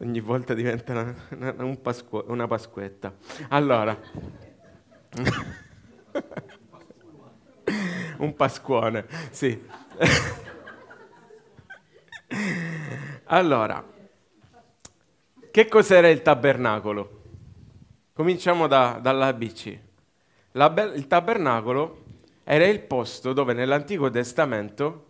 Ogni 0.00 0.20
volta 0.20 0.52
diventa 0.54 0.92
una, 0.92 1.14
una, 1.30 1.54
un 1.64 1.80
pasqu- 1.80 2.28
una 2.28 2.46
pasquetta. 2.46 3.14
Allora 3.48 3.96
un 8.18 8.34
pasquone, 8.34 9.06
sì. 9.30 9.58
allora, 13.24 13.84
che 15.50 15.68
cos'era 15.68 16.08
il 16.08 16.22
tabernacolo? 16.22 17.22
Cominciamo 18.12 18.66
da, 18.66 18.98
dall'ABC. 19.00 19.78
Be- 20.56 20.92
il 20.94 21.06
tabernacolo 21.06 22.04
era 22.42 22.64
il 22.64 22.80
posto 22.80 23.34
dove 23.34 23.52
nell'Antico 23.52 24.08
Testamento 24.08 25.04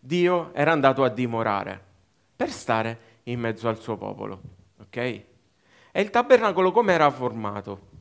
Dio 0.00 0.52
era 0.52 0.72
andato 0.72 1.04
a 1.04 1.08
dimorare 1.08 1.82
per 2.34 2.50
stare 2.50 2.98
in 3.24 3.38
mezzo 3.38 3.68
al 3.68 3.80
suo 3.80 3.96
popolo. 3.96 4.40
Ok? 4.80 4.96
E 4.96 6.00
il 6.00 6.10
tabernacolo 6.10 6.72
come 6.72 6.92
era 6.92 7.08
formato? 7.10 7.92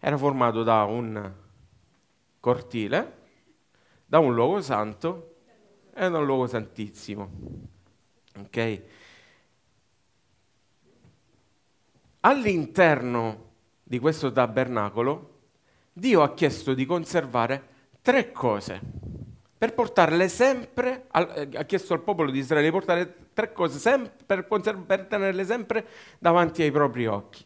Era 0.00 0.18
formato 0.18 0.64
da 0.64 0.82
un 0.82 1.32
cortile, 2.40 3.16
da 4.04 4.18
un 4.18 4.34
luogo 4.34 4.60
santo 4.60 5.36
e 5.94 6.10
da 6.10 6.18
un 6.18 6.26
luogo 6.26 6.48
santissimo. 6.48 7.30
Ok? 8.36 8.82
All'interno 12.20 13.51
di 13.92 13.98
questo 13.98 14.32
tabernacolo 14.32 15.40
Dio 15.92 16.22
ha 16.22 16.32
chiesto 16.32 16.72
di 16.72 16.86
conservare 16.86 17.68
tre 18.00 18.32
cose 18.32 18.80
per 19.58 19.74
portarle 19.74 20.30
sempre, 20.30 21.08
al, 21.10 21.30
eh, 21.36 21.58
ha 21.58 21.64
chiesto 21.64 21.92
al 21.92 22.00
popolo 22.00 22.30
di 22.30 22.38
Israele 22.38 22.64
di 22.64 22.72
portare 22.72 23.14
tre 23.34 23.52
cose 23.52 23.78
sempre, 23.78 24.14
per, 24.24 24.46
conserv- 24.48 24.86
per 24.86 25.04
tenerle 25.04 25.44
sempre 25.44 25.86
davanti 26.18 26.62
ai 26.62 26.70
propri 26.70 27.06
occhi. 27.06 27.44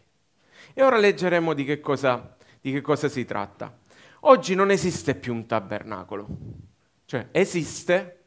E 0.73 0.85
ora 0.85 0.99
leggeremo 0.99 1.53
di 1.53 1.65
che 1.65 1.81
cosa, 1.81 2.37
di 2.61 2.71
che 2.71 2.81
cosa 2.81 3.09
si 3.09 3.25
tratta. 3.25 3.77
Oggi 4.21 4.55
non 4.55 4.71
esiste 4.71 5.17
più 5.17 5.35
un 5.35 5.47
tabernacolo, 5.47 6.29
cioè 7.07 7.27
esiste, 7.33 8.23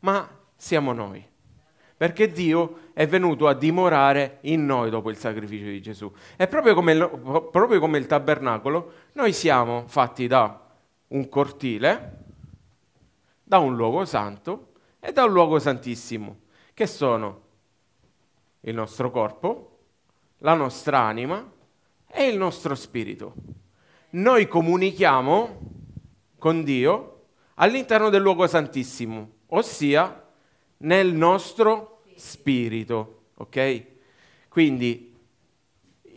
ma 0.00 0.28
siamo 0.54 0.92
noi. 0.92 1.26
Perché 1.96 2.28
Dio 2.28 2.90
è 2.92 3.06
venuto 3.06 3.46
a 3.46 3.54
dimorare 3.54 4.38
in 4.42 4.66
noi 4.66 4.90
dopo 4.90 5.10
il 5.10 5.16
sacrificio 5.16 5.66
di 5.66 5.80
Gesù. 5.80 6.12
E 6.36 6.46
proprio 6.48 6.74
come, 6.74 6.92
il, 6.92 7.48
proprio 7.50 7.78
come 7.80 7.98
il 7.98 8.06
tabernacolo, 8.06 8.92
noi 9.12 9.32
siamo 9.32 9.84
fatti 9.86 10.26
da 10.26 10.60
un 11.08 11.28
cortile, 11.28 12.18
da 13.42 13.58
un 13.58 13.76
luogo 13.76 14.04
santo 14.04 14.72
e 15.00 15.12
da 15.12 15.24
un 15.24 15.32
luogo 15.32 15.58
santissimo, 15.58 16.40
che 16.74 16.86
sono 16.86 17.42
il 18.60 18.74
nostro 18.74 19.10
corpo, 19.10 19.78
la 20.38 20.54
nostra 20.54 21.00
anima 21.00 21.50
e 22.06 22.26
il 22.26 22.36
nostro 22.36 22.74
spirito 22.74 23.62
noi 24.14 24.46
comunichiamo 24.46 25.60
con 26.38 26.62
Dio 26.62 27.22
all'interno 27.54 28.10
del 28.10 28.22
luogo 28.22 28.46
santissimo, 28.46 29.30
ossia 29.48 30.23
nel 30.78 31.12
nostro 31.12 32.02
spirito. 32.16 33.22
Ok? 33.36 33.84
Quindi 34.48 35.12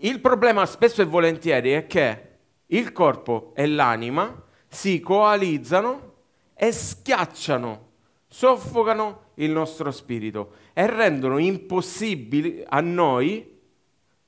il 0.01 0.19
problema 0.19 0.65
spesso 0.65 1.01
e 1.01 1.05
volentieri 1.05 1.71
è 1.71 1.87
che 1.87 2.25
il 2.67 2.91
corpo 2.91 3.53
e 3.55 3.65
l'anima 3.65 4.43
si 4.67 4.99
coalizzano 4.99 6.13
e 6.53 6.71
schiacciano, 6.71 7.89
soffocano 8.27 9.25
il 9.35 9.51
nostro 9.51 9.91
spirito 9.91 10.53
e 10.73 10.85
rendono 10.87 11.37
impossibile 11.37 12.65
a 12.67 12.79
noi, 12.81 13.56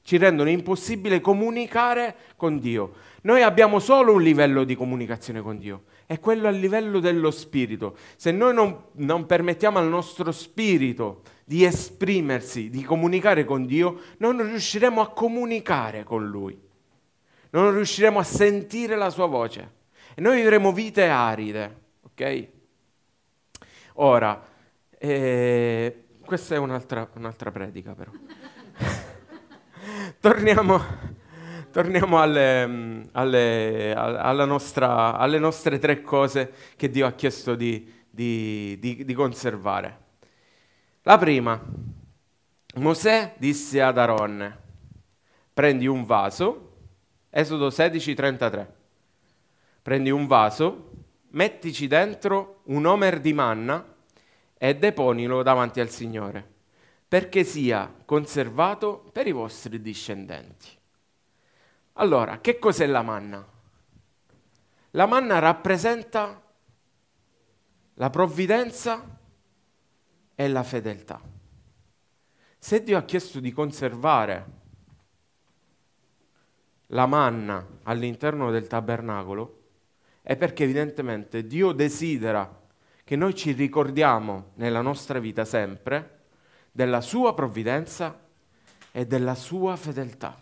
ci 0.10 0.18
rendono 0.18 0.50
impossibile 0.50 1.22
comunicare 1.22 2.16
con 2.36 2.58
Dio. 2.58 2.94
Noi 3.22 3.44
abbiamo 3.44 3.78
solo 3.78 4.14
un 4.14 4.24
livello 4.24 4.64
di 4.64 4.74
comunicazione 4.74 5.40
con 5.40 5.60
Dio, 5.60 5.84
è 6.08 6.20
quello 6.20 6.48
a 6.48 6.50
livello 6.50 7.00
dello 7.00 7.30
spirito. 7.30 7.96
Se 8.16 8.32
noi 8.32 8.56
non, 8.56 8.86
non, 8.94 9.28
permettiamo 9.28 9.78
al 9.78 9.88
nostro 9.88 10.32
spirito 10.32 11.22
di 11.46 11.64
esprimersi, 11.64 12.72
di 12.72 12.82
comunicare 12.82 13.46
con 13.46 13.68
Dio, 13.68 14.00
non 14.18 14.44
riusciremo 14.44 15.00
a 15.00 15.10
comunicare 15.10 16.04
con 16.04 16.28
Lui. 16.28 16.60
non 17.52 17.72
riusciremo 17.72 18.18
a 18.18 18.24
sentire 18.24 18.96
la 18.96 19.12
sua 19.12 19.28
voce 19.28 19.74
e 20.16 20.22
noi 20.22 20.38
vivremo 20.38 20.74
vite 20.74 21.06
aride, 21.06 21.76
ok? 22.02 22.48
Ora, 23.94 24.44
eh, 24.98 26.06
questa 26.26 26.56
è 26.56 26.58
un'altra, 26.58 27.08
un'altra 27.14 27.52
predica 27.52 27.94
però. 27.94 28.10
torniamo, 30.20 30.82
torniamo 31.72 32.22
alle, 32.22 33.08
alle, 33.12 34.46
nostra, 34.46 35.18
alle, 35.18 35.40
nostre 35.40 35.80
tre 35.80 36.02
cose 36.02 36.52
che 36.76 36.90
Dio 36.90 37.06
ha 37.06 37.12
chiesto 37.14 37.56
di, 37.56 37.92
di, 38.10 38.78
di, 38.80 39.06
di 39.06 39.14
conservare. 39.14 40.08
La 41.04 41.18
prima, 41.18 41.60
Mosè 42.76 43.36
disse 43.38 43.82
ad 43.82 43.98
Aaron, 43.98 44.58
prendi 45.54 45.88
un 45.88 46.04
vaso, 46.06 46.66
Esodo 47.32 47.70
16, 47.70 48.14
33, 48.14 48.76
prendi 49.82 50.10
un 50.10 50.28
vaso, 50.28 50.92
mettici 51.32 51.88
dentro 51.88 52.62
un 52.66 52.86
omer 52.86 53.20
di 53.20 53.34
manna 53.34 53.86
e 54.58 54.76
deponilo 54.76 55.44
davanti 55.44 55.80
al 55.80 55.90
Signore, 55.90 56.59
perché 57.10 57.44
sia 57.44 57.92
conservato 58.06 59.10
per 59.12 59.26
i 59.26 59.32
vostri 59.32 59.82
discendenti. 59.82 60.68
Allora, 61.94 62.40
che 62.40 62.60
cos'è 62.60 62.86
la 62.86 63.02
manna? 63.02 63.44
La 64.92 65.08
manna 65.08 65.40
rappresenta 65.40 66.40
la 67.96 68.10
provvidenza 68.12 69.18
e 70.36 70.48
la 70.48 70.62
fedeltà. 70.62 71.20
Se 72.60 72.84
Dio 72.84 72.98
ha 72.98 73.04
chiesto 73.04 73.40
di 73.40 73.52
conservare 73.52 74.46
la 76.88 77.08
manna 77.08 77.66
all'interno 77.84 78.52
del 78.52 78.68
tabernacolo, 78.68 79.58
è 80.22 80.36
perché 80.36 80.64
evidentemente 80.64 81.48
Dio 81.48 81.72
desidera 81.72 82.68
che 83.04 83.16
noi 83.16 83.34
ci 83.34 83.52
ricordiamo 83.54 84.52
nella 84.56 84.82
nostra 84.82 85.18
vita 85.18 85.44
sempre 85.44 86.18
della 86.72 87.02
sua 87.02 87.34
provvidenza 87.34 88.18
e 88.92 89.06
della 89.06 89.36
sua 89.36 89.76
fedeltà. 89.76 90.36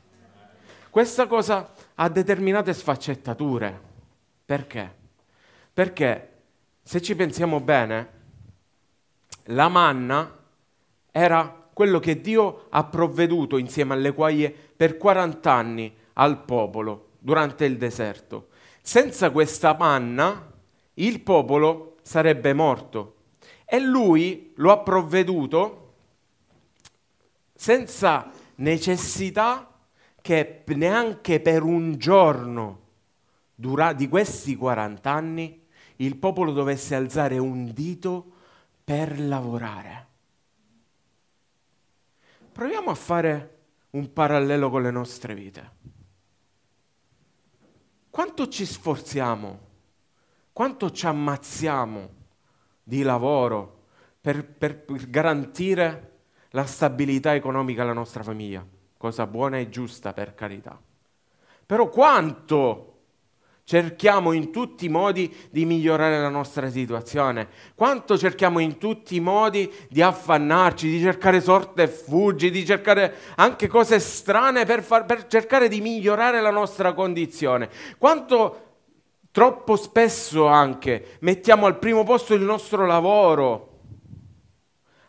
Questa 0.89 1.27
cosa 1.27 1.73
ha 1.95 2.09
determinate 2.09 2.73
sfaccettature. 2.73 3.81
Perché? 4.45 4.95
Perché 5.73 6.31
se 6.81 7.01
ci 7.01 7.15
pensiamo 7.15 7.59
bene, 7.59 8.09
la 9.45 9.67
manna 9.67 10.35
era 11.11 11.67
quello 11.73 11.99
che 11.99 12.21
Dio 12.21 12.65
ha 12.69 12.83
provveduto 12.85 13.57
insieme 13.57 13.93
alle 13.93 14.13
quaglie 14.13 14.49
per 14.49 14.97
40 14.97 15.51
anni 15.51 15.95
al 16.13 16.43
popolo 16.43 17.09
durante 17.19 17.65
il 17.65 17.77
deserto. 17.77 18.47
Senza 18.81 19.29
questa 19.29 19.75
manna 19.77 20.51
il 20.95 21.19
popolo 21.19 21.97
sarebbe 22.01 22.53
morto. 22.53 23.15
E 23.65 23.79
lui 23.79 24.53
lo 24.55 24.71
ha 24.71 24.79
provveduto 24.79 25.86
senza 27.57 28.31
necessità 28.55 29.69
che 30.21 30.63
neanche 30.67 31.41
per 31.41 31.63
un 31.63 31.97
giorno 31.97 32.81
dura, 33.55 33.93
di 33.93 34.07
questi 34.07 34.55
40 34.55 35.11
anni 35.11 35.65
il 35.97 36.15
popolo 36.15 36.51
dovesse 36.53 36.95
alzare 36.95 37.37
un 37.37 37.73
dito 37.73 38.33
per 38.83 39.19
lavorare. 39.19 40.05
Proviamo 42.51 42.91
a 42.91 42.95
fare 42.95 43.57
un 43.91 44.13
parallelo 44.13 44.69
con 44.69 44.83
le 44.83 44.91
nostre 44.91 45.33
vite. 45.33 45.71
Quanto 48.09 48.47
ci 48.47 48.65
sforziamo 48.65 49.65
quanto 50.57 50.89
ci 50.89 51.05
ammazziamo 51.05 52.09
di 52.81 53.03
lavoro 53.03 53.83
per, 54.19 54.43
per, 54.43 54.75
per 54.85 55.07
garantire 55.07 56.06
la 56.51 56.65
stabilità 56.65 57.35
economica 57.35 57.81
alla 57.81 57.93
nostra 57.93 58.23
famiglia, 58.23 58.65
cosa 58.97 59.25
buona 59.27 59.57
e 59.57 59.69
giusta 59.69 60.13
per 60.13 60.35
carità. 60.35 60.79
Però 61.65 61.89
quanto 61.89 62.93
cerchiamo 63.63 64.31
in 64.31 64.49
tutti 64.51 64.85
i 64.85 64.89
modi 64.89 65.33
di 65.49 65.65
migliorare 65.65 66.21
la 66.21 66.29
nostra 66.29 66.69
situazione, 66.69 67.49
quanto 67.75 68.17
cerchiamo 68.17 68.59
in 68.59 68.77
tutti 68.77 69.15
i 69.15 69.19
modi 69.19 69.69
di 69.89 70.01
affannarci, 70.01 70.89
di 70.89 71.01
cercare 71.01 71.41
sorte 71.41 71.83
e 71.83 71.87
fuggi, 71.87 72.49
di 72.49 72.65
cercare 72.65 73.13
anche 73.35 73.67
cose 73.67 73.99
strane 73.99 74.63
per, 74.63 74.81
far, 74.83 75.05
per 75.05 75.27
cercare 75.27 75.67
di 75.67 75.81
migliorare 75.81 76.39
la 76.39 76.51
nostra 76.51 76.93
condizione, 76.93 77.69
quanto 77.97 78.67
Troppo 79.37 79.75
spesso 79.75 80.47
anche 80.47 81.17
mettiamo 81.19 81.67
al 81.67 81.77
primo 81.77 82.03
posto 82.03 82.33
il 82.33 82.41
nostro 82.41 82.87
lavoro, 82.87 83.76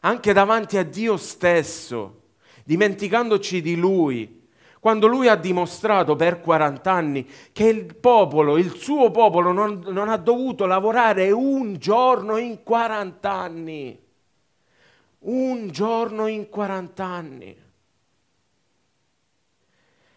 anche 0.01 0.33
davanti 0.33 0.77
a 0.77 0.85
Dio 0.85 1.17
stesso, 1.17 2.23
dimenticandoci 2.65 3.61
di 3.61 3.77
Lui, 3.77 4.39
quando 4.81 5.07
Lui 5.07 5.29
ha 5.29 5.35
dimostrato 5.35 6.15
per 6.15 6.41
40 6.41 6.91
anni 6.91 7.29
che 7.53 7.65
il 7.65 7.97
popolo, 7.97 8.57
il 8.57 8.75
suo 8.77 9.11
popolo, 9.11 9.53
non, 9.53 9.83
non 9.89 10.09
ha 10.09 10.17
dovuto 10.17 10.67
lavorare 10.67 11.31
un 11.31 11.77
giorno 11.79 12.37
in 12.37 12.63
40 12.63 13.31
anni. 13.31 14.01
Un 15.21 15.69
giorno 15.71 16.27
in 16.29 16.49
40 16.49 17.05
anni. 17.05 17.57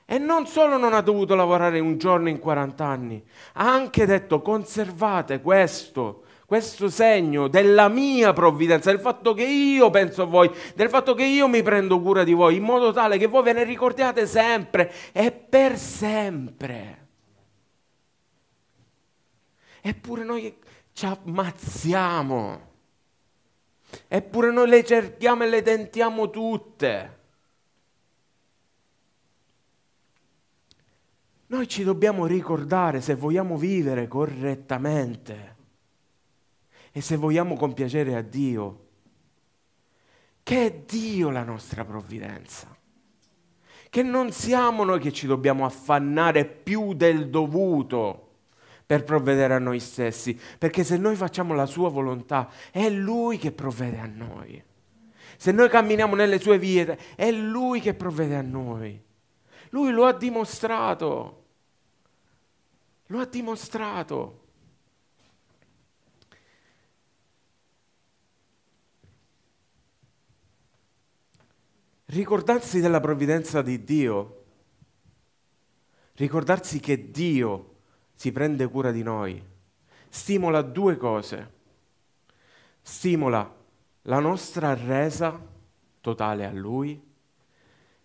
E 0.05 0.17
non 0.17 0.45
solo 0.45 0.77
non 0.77 0.93
ha 0.93 1.01
dovuto 1.01 1.35
lavorare 1.35 1.79
un 1.79 1.97
giorno 1.97 2.29
in 2.29 2.37
40 2.37 2.85
anni, 2.85 3.23
ha 3.53 3.71
anche 3.71 4.05
detto 4.05 4.41
conservate 4.41 5.41
questo, 5.41 6.23
questo 6.51 6.89
segno 6.89 7.47
della 7.47 7.87
mia 7.87 8.33
provvidenza, 8.33 8.91
del 8.91 8.99
fatto 8.99 9.33
che 9.33 9.45
io 9.45 9.89
penso 9.89 10.23
a 10.23 10.25
voi, 10.25 10.51
del 10.75 10.89
fatto 10.89 11.13
che 11.13 11.23
io 11.23 11.47
mi 11.47 11.63
prendo 11.63 12.01
cura 12.01 12.25
di 12.25 12.33
voi, 12.33 12.57
in 12.57 12.63
modo 12.63 12.91
tale 12.91 13.17
che 13.17 13.27
voi 13.27 13.41
ve 13.41 13.53
ne 13.53 13.63
ricordiate 13.63 14.27
sempre 14.27 14.91
e 15.13 15.31
per 15.31 15.77
sempre. 15.77 17.07
Eppure 19.79 20.25
noi 20.25 20.53
ci 20.91 21.05
ammazziamo, 21.05 22.71
eppure 24.09 24.51
noi 24.51 24.67
le 24.67 24.83
cerchiamo 24.83 25.43
e 25.43 25.47
le 25.47 25.61
tentiamo 25.61 26.29
tutte. 26.29 27.19
Noi 31.47 31.65
ci 31.69 31.85
dobbiamo 31.85 32.25
ricordare 32.25 32.99
se 32.99 33.15
vogliamo 33.15 33.55
vivere 33.55 34.09
correttamente 34.09 35.59
e 36.91 37.01
se 37.01 37.15
vogliamo 37.15 37.55
compiacere 37.55 38.15
a 38.15 38.21
Dio, 38.21 38.87
che 40.43 40.65
è 40.65 40.73
Dio 40.73 41.29
la 41.29 41.43
nostra 41.43 41.85
provvidenza, 41.85 42.75
che 43.89 44.03
non 44.03 44.31
siamo 44.31 44.83
noi 44.83 44.99
che 44.99 45.11
ci 45.11 45.27
dobbiamo 45.27 45.65
affannare 45.65 46.45
più 46.45 46.93
del 46.93 47.29
dovuto 47.29 48.29
per 48.85 49.03
provvedere 49.03 49.53
a 49.53 49.59
noi 49.59 49.79
stessi, 49.79 50.37
perché 50.57 50.83
se 50.83 50.97
noi 50.97 51.15
facciamo 51.15 51.53
la 51.53 51.65
sua 51.65 51.89
volontà 51.89 52.49
è 52.71 52.89
Lui 52.89 53.37
che 53.37 53.51
provvede 53.51 53.99
a 53.99 54.05
noi. 54.05 54.61
Se 55.37 55.51
noi 55.51 55.69
camminiamo 55.69 56.15
nelle 56.15 56.39
sue 56.39 56.59
vie 56.59 56.97
è 57.15 57.31
Lui 57.31 57.79
che 57.79 57.93
provvede 57.93 58.35
a 58.35 58.41
noi. 58.41 59.01
Lui 59.69 59.91
lo 59.91 60.05
ha 60.05 60.13
dimostrato. 60.13 61.45
Lo 63.07 63.19
ha 63.19 63.25
dimostrato. 63.25 64.40
Ricordarsi 72.11 72.81
della 72.81 72.99
provvidenza 72.99 73.61
di 73.61 73.85
Dio, 73.85 74.43
ricordarsi 76.15 76.81
che 76.81 77.09
Dio 77.09 77.75
si 78.13 78.33
prende 78.33 78.67
cura 78.67 78.91
di 78.91 79.01
noi, 79.01 79.41
stimola 80.09 80.61
due 80.61 80.97
cose. 80.97 81.53
Stimola 82.81 83.59
la 84.01 84.19
nostra 84.19 84.73
resa 84.73 85.39
totale 86.01 86.45
a 86.45 86.51
Lui 86.51 87.01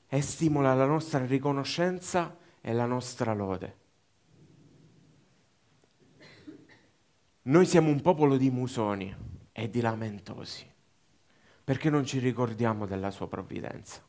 e 0.06 0.20
stimola 0.20 0.72
la 0.74 0.86
nostra 0.86 1.26
riconoscenza 1.26 2.38
e 2.60 2.72
la 2.72 2.86
nostra 2.86 3.34
lode. 3.34 3.76
Noi 7.42 7.66
siamo 7.66 7.90
un 7.90 8.00
popolo 8.00 8.36
di 8.36 8.50
musoni 8.50 9.12
e 9.50 9.68
di 9.68 9.80
lamentosi, 9.80 10.64
perché 11.66 11.90
non 11.90 12.04
ci 12.04 12.20
ricordiamo 12.20 12.86
della 12.86 13.10
sua 13.10 13.26
provvidenza, 13.26 14.00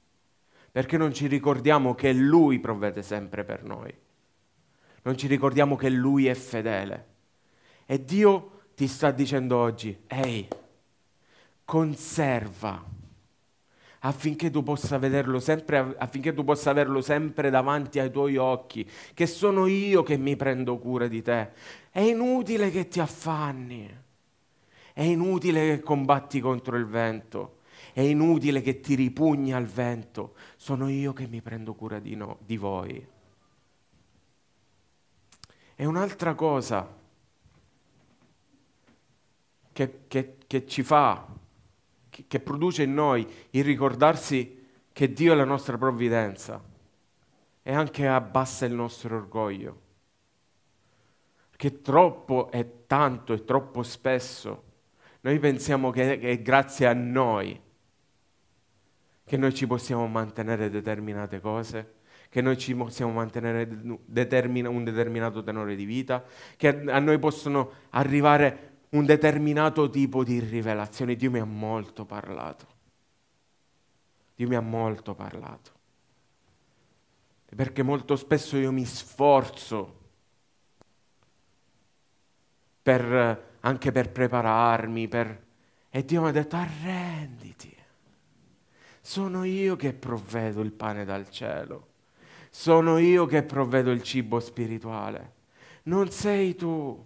perché 0.71 0.95
non 0.95 1.11
ci 1.11 1.25
ricordiamo 1.25 1.95
che 1.95 2.13
Lui 2.13 2.59
provvede 2.59 3.01
sempre 3.01 3.43
per 3.43 3.63
noi, 3.63 3.91
non 5.01 5.17
ci 5.17 5.25
ricordiamo 5.25 5.75
che 5.75 5.89
Lui 5.89 6.27
è 6.27 6.35
fedele. 6.35 7.05
E 7.87 8.05
Dio 8.05 8.65
ti 8.75 8.85
sta 8.85 9.09
dicendo 9.09 9.57
oggi, 9.57 10.03
ehi, 10.05 10.47
conserva, 11.65 12.85
affinché 14.01 14.51
tu 14.51 14.61
possa 14.61 14.99
vederlo 14.99 15.39
sempre, 15.39 15.95
affinché 15.97 16.35
tu 16.35 16.43
possa 16.43 16.69
averlo 16.69 17.01
sempre 17.01 17.49
davanti 17.49 17.97
ai 17.97 18.11
tuoi 18.11 18.37
occhi, 18.37 18.87
che 19.15 19.25
sono 19.25 19.65
io 19.65 20.03
che 20.03 20.15
mi 20.15 20.35
prendo 20.35 20.77
cura 20.77 21.07
di 21.07 21.23
te. 21.23 21.53
È 21.89 22.01
inutile 22.01 22.69
che 22.69 22.87
ti 22.87 22.99
affanni, 22.99 24.05
è 24.97 25.03
inutile 25.03 25.75
che 25.75 25.83
combatti 25.83 26.39
contro 26.39 26.75
il 26.75 26.87
vento, 26.87 27.59
è 27.93 28.01
inutile 28.01 28.63
che 28.63 28.79
ti 28.79 28.95
ripugni 28.95 29.53
al 29.53 29.67
vento, 29.67 30.33
sono 30.55 30.89
io 30.89 31.13
che 31.13 31.27
mi 31.27 31.39
prendo 31.39 31.75
cura 31.75 31.99
di, 31.99 32.15
no, 32.15 32.39
di 32.43 32.57
voi. 32.57 33.07
E 35.75 35.85
un'altra 35.85 36.33
cosa 36.33 36.91
che, 39.71 39.99
che, 40.07 40.37
che 40.47 40.65
ci 40.65 40.81
fa 40.81 41.27
che 42.09 42.39
produce 42.39 42.81
in 42.81 42.95
noi 42.95 43.31
il 43.51 43.63
ricordarsi 43.63 44.67
che 44.91 45.13
Dio 45.13 45.33
è 45.33 45.35
la 45.35 45.45
nostra 45.45 45.77
provvidenza 45.77 46.59
e 47.61 47.71
anche 47.71 48.07
abbassa 48.07 48.65
il 48.65 48.73
nostro 48.73 49.15
orgoglio. 49.15 49.81
Che 51.55 51.81
troppo 51.83 52.49
e 52.49 52.87
tanto 52.87 53.33
e 53.33 53.43
troppo 53.43 53.83
spesso 53.83 54.65
noi 55.21 55.39
pensiamo 55.39 55.91
che 55.91 56.19
è 56.19 56.41
grazie 56.41 56.87
a 56.87 56.93
noi 56.93 57.65
che 59.27 59.35
noi 59.35 59.53
ci 59.53 59.67
possiamo 59.67 60.07
mantenere 60.07 60.69
determinate 60.69 61.41
cose, 61.41 61.95
che 62.29 62.39
noi 62.39 62.57
ci 62.57 62.73
possiamo 62.73 63.11
mantenere 63.11 63.67
determina, 64.05 64.69
un 64.69 64.85
determinato 64.85 65.43
tenore 65.43 65.75
di 65.75 65.83
vita, 65.83 66.23
che 66.55 66.69
a 66.69 66.99
noi 66.99 67.19
possono 67.19 67.71
arrivare 67.89 68.75
un 68.91 69.05
determinato 69.05 69.89
tipo 69.89 70.23
di 70.23 70.39
rivelazione. 70.39 71.17
Dio 71.17 71.29
mi 71.29 71.39
ha 71.39 71.45
molto 71.45 72.05
parlato. 72.05 72.67
Dio 74.33 74.47
mi 74.47 74.55
ha 74.55 74.61
molto 74.61 75.13
parlato. 75.13 75.71
Perché 77.53 77.83
molto 77.83 78.15
spesso 78.15 78.55
io 78.55 78.71
mi 78.71 78.85
sforzo 78.85 79.99
per, 82.81 83.56
anche 83.67 83.91
per 83.91 84.09
prepararmi, 84.11 85.09
per... 85.09 85.43
e 85.89 86.05
Dio 86.05 86.21
mi 86.21 86.29
ha 86.29 86.31
detto 86.31 86.55
arrenditi. 86.55 87.75
Sono 89.01 89.43
io 89.43 89.75
che 89.75 89.93
provvedo 89.93 90.61
il 90.61 90.71
pane 90.71 91.03
dal 91.03 91.29
cielo. 91.29 91.87
Sono 92.49 92.97
io 92.97 93.25
che 93.25 93.43
provvedo 93.43 93.91
il 93.91 94.01
cibo 94.03 94.39
spirituale. 94.39 95.33
Non 95.83 96.09
sei 96.11 96.55
tu. 96.55 97.05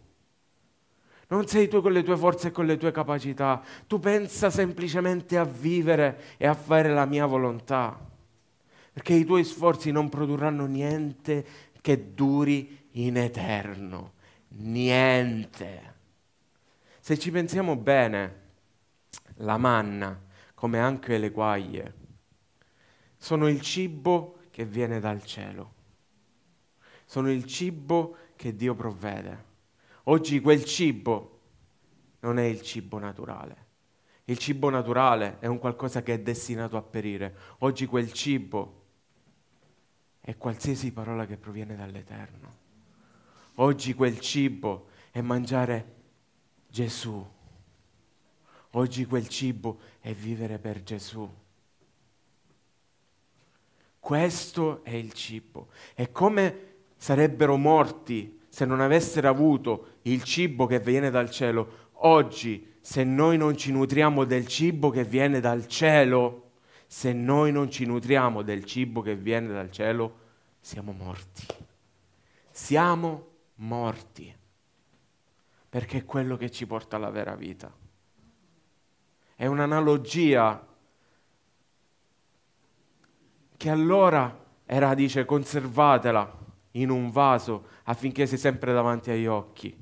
Non 1.29 1.47
sei 1.47 1.67
tu 1.67 1.81
con 1.81 1.93
le 1.93 2.03
tue 2.03 2.17
forze 2.17 2.49
e 2.49 2.51
con 2.51 2.65
le 2.65 2.77
tue 2.77 2.91
capacità. 2.91 3.63
Tu 3.87 3.99
pensa 3.99 4.51
semplicemente 4.51 5.37
a 5.37 5.43
vivere 5.43 6.35
e 6.37 6.45
a 6.45 6.53
fare 6.53 6.89
la 6.89 7.05
mia 7.05 7.25
volontà. 7.25 7.99
Perché 8.93 9.13
i 9.13 9.25
tuoi 9.25 9.43
sforzi 9.43 9.91
non 9.91 10.09
produrranno 10.09 10.65
niente 10.65 11.45
che 11.81 12.13
duri 12.13 12.87
in 12.91 13.17
eterno. 13.17 14.13
Niente. 14.49 15.90
Se 17.11 17.19
ci 17.19 17.29
pensiamo 17.29 17.75
bene, 17.75 18.39
la 19.39 19.57
manna, 19.57 20.17
come 20.53 20.79
anche 20.79 21.17
le 21.17 21.29
quaglie, 21.29 21.93
sono 23.17 23.49
il 23.49 23.59
cibo 23.59 24.37
che 24.49 24.63
viene 24.63 25.01
dal 25.01 25.21
cielo. 25.25 25.73
Sono 27.03 27.29
il 27.29 27.43
cibo 27.43 28.15
che 28.37 28.55
Dio 28.55 28.75
provvede. 28.75 29.43
Oggi 30.03 30.39
quel 30.39 30.63
cibo 30.63 31.39
non 32.21 32.39
è 32.39 32.43
il 32.43 32.61
cibo 32.61 32.97
naturale. 32.97 33.65
Il 34.23 34.37
cibo 34.37 34.69
naturale 34.69 35.39
è 35.39 35.47
un 35.47 35.59
qualcosa 35.59 36.03
che 36.03 36.13
è 36.13 36.19
destinato 36.21 36.77
a 36.77 36.81
perire. 36.81 37.35
Oggi 37.57 37.87
quel 37.87 38.13
cibo 38.13 38.83
è 40.21 40.37
qualsiasi 40.37 40.93
parola 40.93 41.25
che 41.25 41.35
proviene 41.35 41.75
dall'Eterno. 41.75 42.55
Oggi 43.55 43.93
quel 43.95 44.17
cibo 44.21 44.87
è 45.11 45.19
mangiare 45.19 45.99
Gesù. 46.71 47.23
Oggi 48.71 49.05
quel 49.05 49.27
cibo 49.27 49.79
è 49.99 50.13
vivere 50.13 50.57
per 50.57 50.81
Gesù. 50.83 51.29
Questo 53.99 54.83
è 54.83 54.91
il 54.91 55.11
cibo. 55.11 55.67
È 55.93 56.09
come 56.11 56.69
sarebbero 56.95 57.57
morti 57.57 58.39
se 58.47 58.63
non 58.63 58.79
avessero 58.79 59.27
avuto 59.27 59.97
il 60.03 60.23
cibo 60.23 60.65
che 60.65 60.79
viene 60.79 61.09
dal 61.09 61.29
cielo, 61.29 61.89
oggi 62.03 62.75
se 62.79 63.03
noi 63.03 63.37
non 63.37 63.57
ci 63.57 63.71
nutriamo 63.71 64.23
del 64.23 64.47
cibo 64.47 64.89
che 64.89 65.03
viene 65.03 65.41
dal 65.41 65.67
cielo, 65.67 66.51
se 66.87 67.11
noi 67.11 67.51
non 67.51 67.69
ci 67.69 67.85
nutriamo 67.85 68.41
del 68.41 68.63
cibo 68.63 69.01
che 69.01 69.15
viene 69.15 69.47
dal 69.49 69.71
cielo, 69.71 70.19
siamo 70.61 70.93
morti. 70.93 71.45
Siamo 72.49 73.27
morti. 73.55 74.39
Perché 75.71 75.99
è 75.99 76.05
quello 76.05 76.35
che 76.35 76.51
ci 76.51 76.67
porta 76.67 76.97
alla 76.97 77.09
vera 77.09 77.33
vita. 77.33 77.73
È 79.33 79.45
un'analogia 79.45 80.67
che 83.55 83.69
allora 83.69 84.43
era, 84.65 84.93
dice, 84.93 85.23
conservatela 85.23 86.39
in 86.71 86.89
un 86.89 87.09
vaso 87.09 87.67
affinché 87.83 88.27
sia 88.27 88.35
sempre 88.35 88.73
davanti 88.73 89.11
agli 89.11 89.27
occhi. 89.27 89.81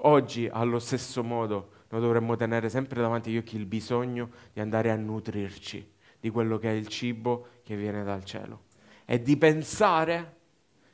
Oggi, 0.00 0.50
allo 0.52 0.78
stesso 0.78 1.24
modo, 1.24 1.70
noi 1.88 2.02
dovremmo 2.02 2.36
tenere 2.36 2.68
sempre 2.68 3.00
davanti 3.00 3.30
agli 3.30 3.38
occhi 3.38 3.56
il 3.56 3.64
bisogno 3.64 4.30
di 4.52 4.60
andare 4.60 4.90
a 4.90 4.96
nutrirci 4.96 5.94
di 6.20 6.28
quello 6.28 6.58
che 6.58 6.68
è 6.68 6.72
il 6.72 6.88
cibo 6.88 7.46
che 7.62 7.74
viene 7.74 8.04
dal 8.04 8.22
cielo 8.22 8.64
e 9.06 9.22
di 9.22 9.38
pensare 9.38 10.34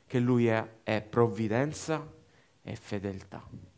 che 0.07 0.19
Lui 0.19 0.47
è, 0.47 0.65
è 0.83 1.01
provvidenza 1.01 2.09
e 2.61 2.75
fedeltà. 2.77 3.72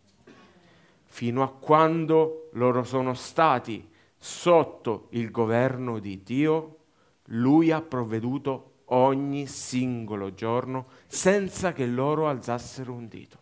Fino 1.16 1.44
a 1.44 1.48
quando 1.50 2.50
loro 2.56 2.84
sono 2.84 3.14
stati 3.14 3.90
sotto 4.18 5.08
il 5.12 5.32
governo 5.32 6.00
di 6.00 6.22
Dio, 6.24 6.80
Lui 7.28 7.72
ha 7.72 7.82
provveduto 7.82 8.82
ogni 8.88 9.48
singolo 9.48 10.34
giorno 10.34 10.88
senza 11.08 11.72
che 11.72 11.86
loro 11.86 12.28
alzassero 12.28 12.92
un 12.92 13.08
dito. 13.08 13.40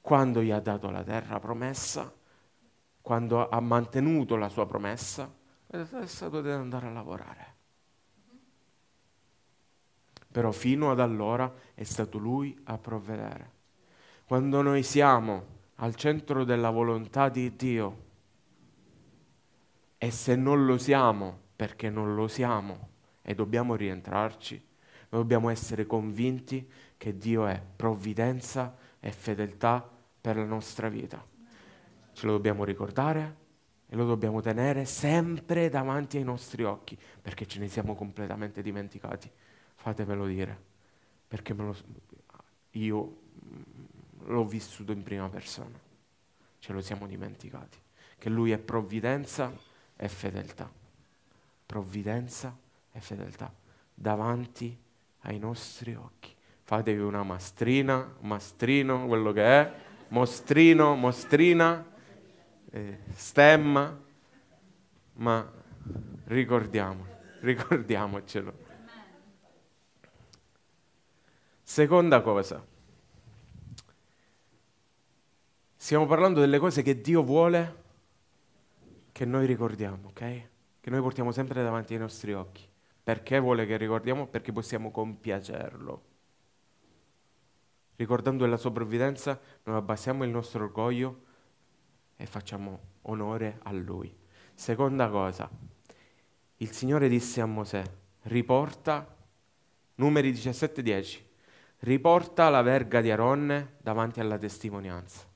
Quando 0.00 0.40
gli 0.40 0.52
ha 0.52 0.60
dato 0.60 0.88
la 0.88 1.02
terra 1.02 1.40
promessa, 1.40 2.14
quando 3.02 3.48
ha 3.48 3.60
mantenuto 3.60 4.36
la 4.36 4.48
sua 4.48 4.66
promessa, 4.66 5.28
adesso 5.72 6.28
dovete 6.28 6.54
andare 6.54 6.86
a 6.86 6.92
lavorare. 6.92 7.54
Però 10.30 10.52
fino 10.52 10.92
ad 10.92 11.00
allora 11.00 11.52
è 11.74 11.82
stato 11.82 12.18
lui 12.18 12.56
a 12.66 12.78
provvedere. 12.78 13.50
Quando 14.26 14.62
noi 14.62 14.84
siamo 14.84 15.58
al 15.82 15.94
centro 15.94 16.44
della 16.44 16.70
volontà 16.70 17.28
di 17.28 17.54
Dio 17.56 18.08
e 19.96 20.10
se 20.10 20.36
non 20.36 20.64
lo 20.64 20.78
siamo, 20.78 21.38
perché 21.56 21.90
non 21.90 22.14
lo 22.14 22.26
siamo, 22.28 22.88
e 23.22 23.34
dobbiamo 23.34 23.74
rientrarci. 23.74 24.68
Dobbiamo 25.08 25.50
essere 25.50 25.86
convinti 25.86 26.68
che 26.96 27.16
Dio 27.18 27.46
è 27.46 27.60
provvidenza 27.76 28.76
e 29.00 29.10
fedeltà 29.10 29.86
per 30.20 30.36
la 30.36 30.44
nostra 30.44 30.88
vita. 30.88 31.24
Ce 32.12 32.26
lo 32.26 32.32
dobbiamo 32.32 32.64
ricordare 32.64 33.36
e 33.86 33.96
lo 33.96 34.04
dobbiamo 34.04 34.40
tenere 34.40 34.84
sempre 34.84 35.68
davanti 35.68 36.18
ai 36.18 36.24
nostri 36.24 36.62
occhi, 36.62 36.96
perché 37.20 37.46
ce 37.46 37.58
ne 37.58 37.68
siamo 37.68 37.94
completamente 37.94 38.62
dimenticati. 38.62 39.30
Fatevelo 39.74 40.26
dire, 40.26 40.58
perché 41.26 41.54
lo, 41.54 41.74
io 42.72 43.16
l'ho 44.30 44.44
vissuto 44.44 44.92
in 44.92 45.02
prima 45.02 45.28
persona. 45.28 45.78
Ce 46.58 46.72
lo 46.72 46.80
siamo 46.80 47.06
dimenticati. 47.06 47.78
Che 48.18 48.28
Lui 48.28 48.52
è 48.52 48.58
provvidenza 48.58 49.52
e 49.96 50.08
fedeltà. 50.08 50.70
Provvidenza 51.66 52.56
e 52.92 53.00
fedeltà 53.00 53.52
davanti 53.94 54.76
ai 55.20 55.38
nostri 55.38 55.94
occhi. 55.94 56.34
Fatevi 56.62 57.00
una 57.00 57.22
mastrina, 57.22 58.14
mastrino, 58.20 59.06
quello 59.06 59.32
che 59.32 59.44
è, 59.44 59.74
mostrino, 60.08 60.94
mostrina, 60.94 61.84
eh, 62.70 62.98
stemma, 63.14 63.98
ma 65.14 65.52
ricordiamo, 66.24 67.06
ricordiamocelo. 67.40 68.68
Seconda 71.62 72.20
cosa, 72.20 72.64
stiamo 75.90 76.06
parlando 76.06 76.38
delle 76.38 76.60
cose 76.60 76.82
che 76.82 77.00
Dio 77.00 77.24
vuole 77.24 77.82
che 79.10 79.24
noi 79.24 79.44
ricordiamo, 79.44 80.10
ok? 80.10 80.48
Che 80.80 80.88
noi 80.88 81.00
portiamo 81.00 81.32
sempre 81.32 81.64
davanti 81.64 81.94
ai 81.94 81.98
nostri 81.98 82.32
occhi. 82.32 82.64
Perché 83.02 83.40
vuole 83.40 83.66
che 83.66 83.76
ricordiamo? 83.76 84.28
Perché 84.28 84.52
possiamo 84.52 84.92
compiacerlo. 84.92 86.02
Ricordando 87.96 88.46
la 88.46 88.56
sua 88.56 88.70
provvidenza, 88.70 89.36
noi 89.64 89.74
abbassiamo 89.74 90.22
il 90.22 90.30
nostro 90.30 90.62
orgoglio 90.62 91.22
e 92.14 92.24
facciamo 92.24 92.80
onore 93.02 93.58
a 93.64 93.72
lui. 93.72 94.16
Seconda 94.54 95.08
cosa, 95.08 95.50
il 96.58 96.70
Signore 96.70 97.08
disse 97.08 97.40
a 97.40 97.46
Mosè, 97.46 97.82
riporta, 98.22 99.12
numeri 99.96 100.30
17-10, 100.30 101.18
riporta 101.78 102.48
la 102.48 102.62
verga 102.62 103.00
di 103.00 103.10
Aronne 103.10 103.74
davanti 103.82 104.20
alla 104.20 104.38
testimonianza. 104.38 105.26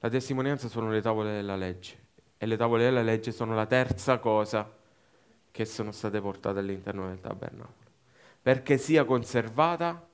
La 0.00 0.08
testimonianza 0.08 0.68
sono 0.68 0.90
le 0.90 1.00
tavole 1.00 1.32
della 1.32 1.56
legge 1.56 2.06
e 2.36 2.46
le 2.46 2.56
tavole 2.56 2.84
della 2.84 3.02
legge 3.02 3.32
sono 3.32 3.54
la 3.54 3.66
terza 3.66 4.18
cosa 4.18 4.76
che 5.50 5.64
sono 5.64 5.90
state 5.90 6.20
portate 6.20 6.60
all'interno 6.60 7.08
del 7.08 7.20
tabernacolo, 7.20 7.90
perché 8.40 8.78
sia 8.78 9.04
conservata 9.04 10.06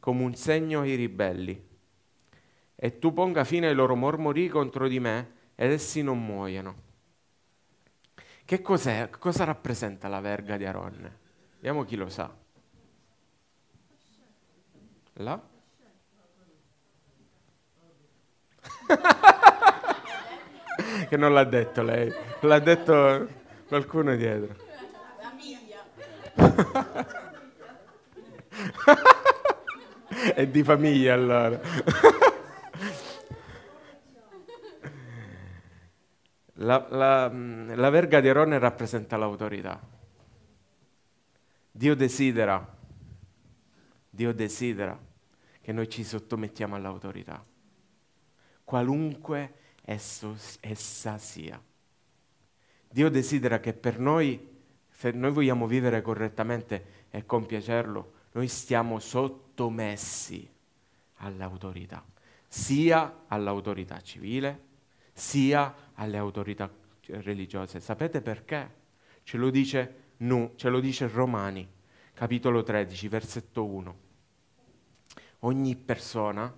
come 0.00 0.24
un 0.24 0.34
segno 0.34 0.80
ai 0.80 0.96
ribelli 0.96 1.68
e 2.74 2.98
tu 2.98 3.12
ponga 3.12 3.44
fine 3.44 3.68
ai 3.68 3.74
loro 3.74 3.94
mormori 3.94 4.48
contro 4.48 4.88
di 4.88 4.98
me 4.98 5.32
ed 5.54 5.70
essi 5.70 6.02
non 6.02 6.24
muoiano. 6.24 6.88
Che 8.44 8.62
cos'è? 8.62 9.10
Cosa 9.10 9.44
rappresenta 9.44 10.08
la 10.08 10.18
verga 10.20 10.56
di 10.56 10.64
Aronne? 10.64 11.18
Vediamo 11.56 11.84
chi 11.84 11.94
lo 11.94 12.08
sa. 12.08 12.34
Là? 15.12 15.40
che 21.08 21.16
non 21.16 21.32
l'ha 21.32 21.44
detto 21.44 21.82
lei, 21.82 22.12
l'ha 22.40 22.58
detto 22.58 23.28
qualcuno 23.68 24.16
dietro. 24.16 24.56
È 30.34 30.46
di 30.46 30.62
famiglia 30.62 31.14
allora. 31.14 31.58
La, 36.62 36.86
la, 36.90 37.32
la, 37.74 37.90
verga 37.90 38.20
di 38.20 38.28
Aronne 38.28 38.58
rappresenta 38.58 39.16
l'autorità. 39.16 39.80
Dio 41.70 41.94
desidera, 41.94 42.76
Dio 44.10 44.34
desidera 44.34 44.98
che 45.62 45.72
noi 45.72 45.88
ci 45.88 46.04
sottomettiamo 46.04 46.76
all'autorità, 46.76 47.42
qualunque 48.70 49.54
esso, 49.82 50.36
essa 50.60 51.18
sia. 51.18 51.60
Dio 52.88 53.08
desidera 53.10 53.58
che 53.58 53.72
per 53.72 53.98
noi, 53.98 54.48
se 54.88 55.10
noi 55.10 55.32
vogliamo 55.32 55.66
vivere 55.66 56.00
correttamente 56.02 57.08
e 57.10 57.26
compiacerlo, 57.26 58.12
noi 58.30 58.46
stiamo 58.46 59.00
sottomessi 59.00 60.48
all'autorità, 61.16 62.04
sia 62.46 63.24
all'autorità 63.26 64.00
civile, 64.02 64.66
sia 65.12 65.74
alle 65.94 66.18
autorità 66.18 66.70
religiose. 67.06 67.80
Sapete 67.80 68.20
perché? 68.20 68.74
Ce 69.24 69.36
lo 69.36 69.50
dice, 69.50 70.12
no, 70.18 70.52
ce 70.54 70.68
lo 70.68 70.78
dice 70.78 71.08
Romani, 71.08 71.68
capitolo 72.14 72.62
13, 72.62 73.08
versetto 73.08 73.64
1. 73.64 73.98
Ogni 75.40 75.74
persona, 75.74 76.54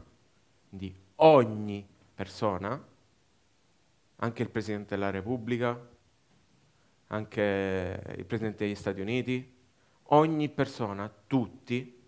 di 0.68 0.94
ogni 1.16 1.88
persona, 2.22 2.80
anche 4.16 4.42
il 4.42 4.48
Presidente 4.48 4.94
della 4.94 5.10
Repubblica, 5.10 5.76
anche 7.08 8.14
il 8.16 8.24
Presidente 8.24 8.64
degli 8.64 8.76
Stati 8.76 9.00
Uniti, 9.00 9.52
ogni 10.04 10.48
persona, 10.48 11.12
tutti, 11.26 12.00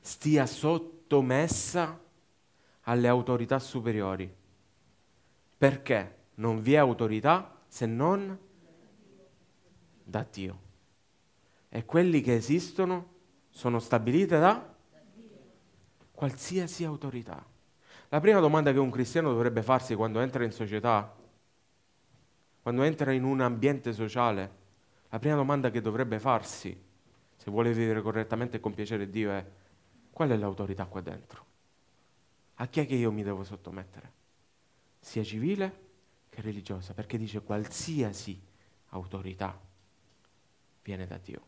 stia 0.00 0.46
sottomessa 0.46 2.00
alle 2.84 3.08
autorità 3.08 3.58
superiori 3.58 4.34
perché 5.58 6.16
non 6.36 6.62
vi 6.62 6.72
è 6.72 6.78
autorità 6.78 7.62
se 7.68 7.84
non 7.84 8.38
da 10.02 10.26
Dio. 10.32 10.58
E 11.68 11.84
quelli 11.84 12.22
che 12.22 12.34
esistono 12.34 13.12
sono 13.50 13.78
stabiliti 13.78 14.28
da 14.28 14.74
qualsiasi 16.12 16.84
autorità. 16.84 17.44
La 18.10 18.20
prima 18.20 18.38
domanda 18.38 18.72
che 18.72 18.78
un 18.78 18.90
cristiano 18.90 19.30
dovrebbe 19.30 19.62
farsi 19.62 19.94
quando 19.94 20.20
entra 20.20 20.44
in 20.44 20.52
società, 20.52 21.16
quando 22.62 22.82
entra 22.82 23.12
in 23.12 23.24
un 23.24 23.40
ambiente 23.40 23.92
sociale, 23.92 24.58
la 25.08 25.18
prima 25.18 25.34
domanda 25.34 25.70
che 25.70 25.80
dovrebbe 25.80 26.20
farsi, 26.20 26.78
se 27.34 27.50
vuole 27.50 27.72
vivere 27.72 28.02
correttamente 28.02 28.58
e 28.58 28.60
con 28.60 28.74
piacere 28.74 29.08
Dio, 29.08 29.30
è 29.30 29.44
qual 30.10 30.28
è 30.28 30.36
l'autorità 30.36 30.84
qua 30.84 31.00
dentro? 31.00 31.44
A 32.56 32.66
chi 32.66 32.80
è 32.80 32.86
che 32.86 32.94
io 32.94 33.10
mi 33.10 33.22
devo 33.22 33.42
sottomettere? 33.42 34.18
sia 35.00 35.24
civile 35.24 35.88
che 36.28 36.42
religiosa, 36.42 36.92
perché 36.92 37.18
dice 37.18 37.40
qualsiasi 37.40 38.40
autorità 38.90 39.58
viene 40.82 41.06
da 41.06 41.18
Dio. 41.18 41.42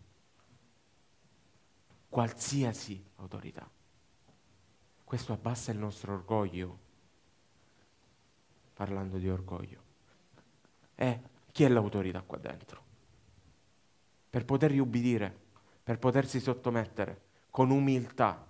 Qualsiasi 2.08 3.04
autorità. 3.16 3.68
Questo 5.12 5.34
abbassa 5.34 5.72
il 5.72 5.76
nostro 5.76 6.14
orgoglio, 6.14 6.78
parlando 8.72 9.18
di 9.18 9.28
orgoglio. 9.28 9.78
E 10.94 11.20
chi 11.52 11.64
è 11.64 11.68
l'autorità 11.68 12.22
qua 12.22 12.38
dentro? 12.38 12.82
Per 14.30 14.46
poter 14.46 14.72
ubbidire, 14.80 15.36
per 15.84 15.98
potersi 15.98 16.40
sottomettere 16.40 17.24
con 17.50 17.68
umiltà. 17.68 18.42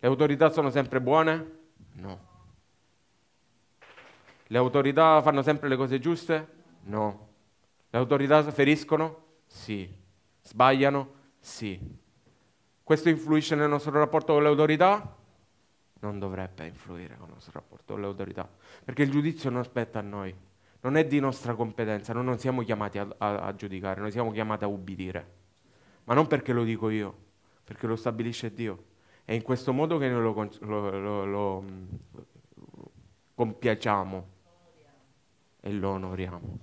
Le 0.00 0.08
autorità 0.08 0.50
sono 0.50 0.68
sempre 0.68 1.00
buone? 1.00 1.58
No. 1.92 2.20
Le 4.48 4.58
autorità 4.58 5.22
fanno 5.22 5.42
sempre 5.42 5.68
le 5.68 5.76
cose 5.76 6.00
giuste? 6.00 6.48
No. 6.86 7.28
Le 7.88 7.98
autorità 7.98 8.42
feriscono? 8.50 9.26
Sì. 9.46 9.88
Sbagliano? 10.40 11.12
Sì. 11.38 11.78
Questo 12.82 13.08
influisce 13.08 13.54
nel 13.54 13.68
nostro 13.68 13.92
rapporto 13.92 14.32
con 14.32 14.42
le 14.42 14.48
autorità? 14.48 15.20
Non 16.02 16.18
dovrebbe 16.18 16.66
influire 16.66 17.16
con 17.16 17.28
il 17.28 17.34
nostro 17.34 17.52
rapporto 17.54 17.94
con 17.94 18.02
le 18.02 18.08
autorità, 18.08 18.48
perché 18.84 19.02
il 19.02 19.10
giudizio 19.10 19.50
non 19.50 19.64
spetta 19.64 19.98
a 19.98 20.02
noi, 20.02 20.34
non 20.80 20.96
è 20.96 21.06
di 21.06 21.20
nostra 21.20 21.54
competenza, 21.54 22.12
noi 22.12 22.24
non 22.24 22.38
siamo 22.38 22.62
chiamati 22.62 22.98
a, 22.98 23.08
a, 23.18 23.38
a 23.38 23.54
giudicare, 23.54 24.00
noi 24.00 24.10
siamo 24.10 24.32
chiamati 24.32 24.64
a 24.64 24.66
ubbidire. 24.66 25.40
Ma 26.04 26.14
non 26.14 26.26
perché 26.26 26.52
lo 26.52 26.64
dico 26.64 26.90
io, 26.90 27.16
perché 27.64 27.86
lo 27.86 27.96
stabilisce 27.96 28.52
Dio. 28.52 28.90
È 29.24 29.32
in 29.32 29.42
questo 29.42 29.72
modo 29.72 29.98
che 29.98 30.08
noi 30.08 30.22
lo, 30.22 30.50
lo, 30.60 30.98
lo, 30.98 31.24
lo 31.24 31.64
compiacciamo 33.34 34.28
e 35.60 35.72
lo 35.72 35.90
onoriamo. 35.90 36.58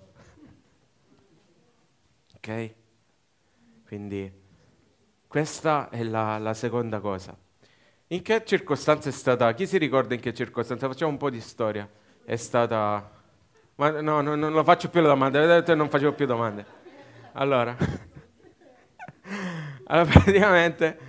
Ok? 2.36 2.74
Quindi 3.88 4.32
questa 5.28 5.90
è 5.90 6.04
la, 6.04 6.38
la, 6.38 6.54
seconda 6.54 7.00
cosa. 7.00 7.38
In 8.12 8.24
che 8.24 8.44
circostanza 8.44 9.10
è 9.10 9.12
stata? 9.12 9.54
Chi 9.54 9.68
si 9.68 9.78
ricorda 9.78 10.16
in 10.16 10.20
che 10.20 10.34
circostanza? 10.34 10.88
Facciamo 10.88 11.12
un 11.12 11.18
po' 11.18 11.30
di 11.30 11.40
storia. 11.40 11.88
È 12.24 12.36
stata... 12.38 13.08
Ma 13.76 14.02
no, 14.02 14.22
no 14.22 14.34
non 14.34 14.52
lo 14.52 14.64
faccio 14.64 14.90
più 14.90 15.02
le 15.02 15.08
domande, 15.08 15.40
vedete, 15.40 15.76
non 15.76 15.90
facevo 15.90 16.14
più 16.14 16.26
domande. 16.26 16.66
Allora, 17.34 17.78
allora 19.86 20.10
praticamente 20.10 21.00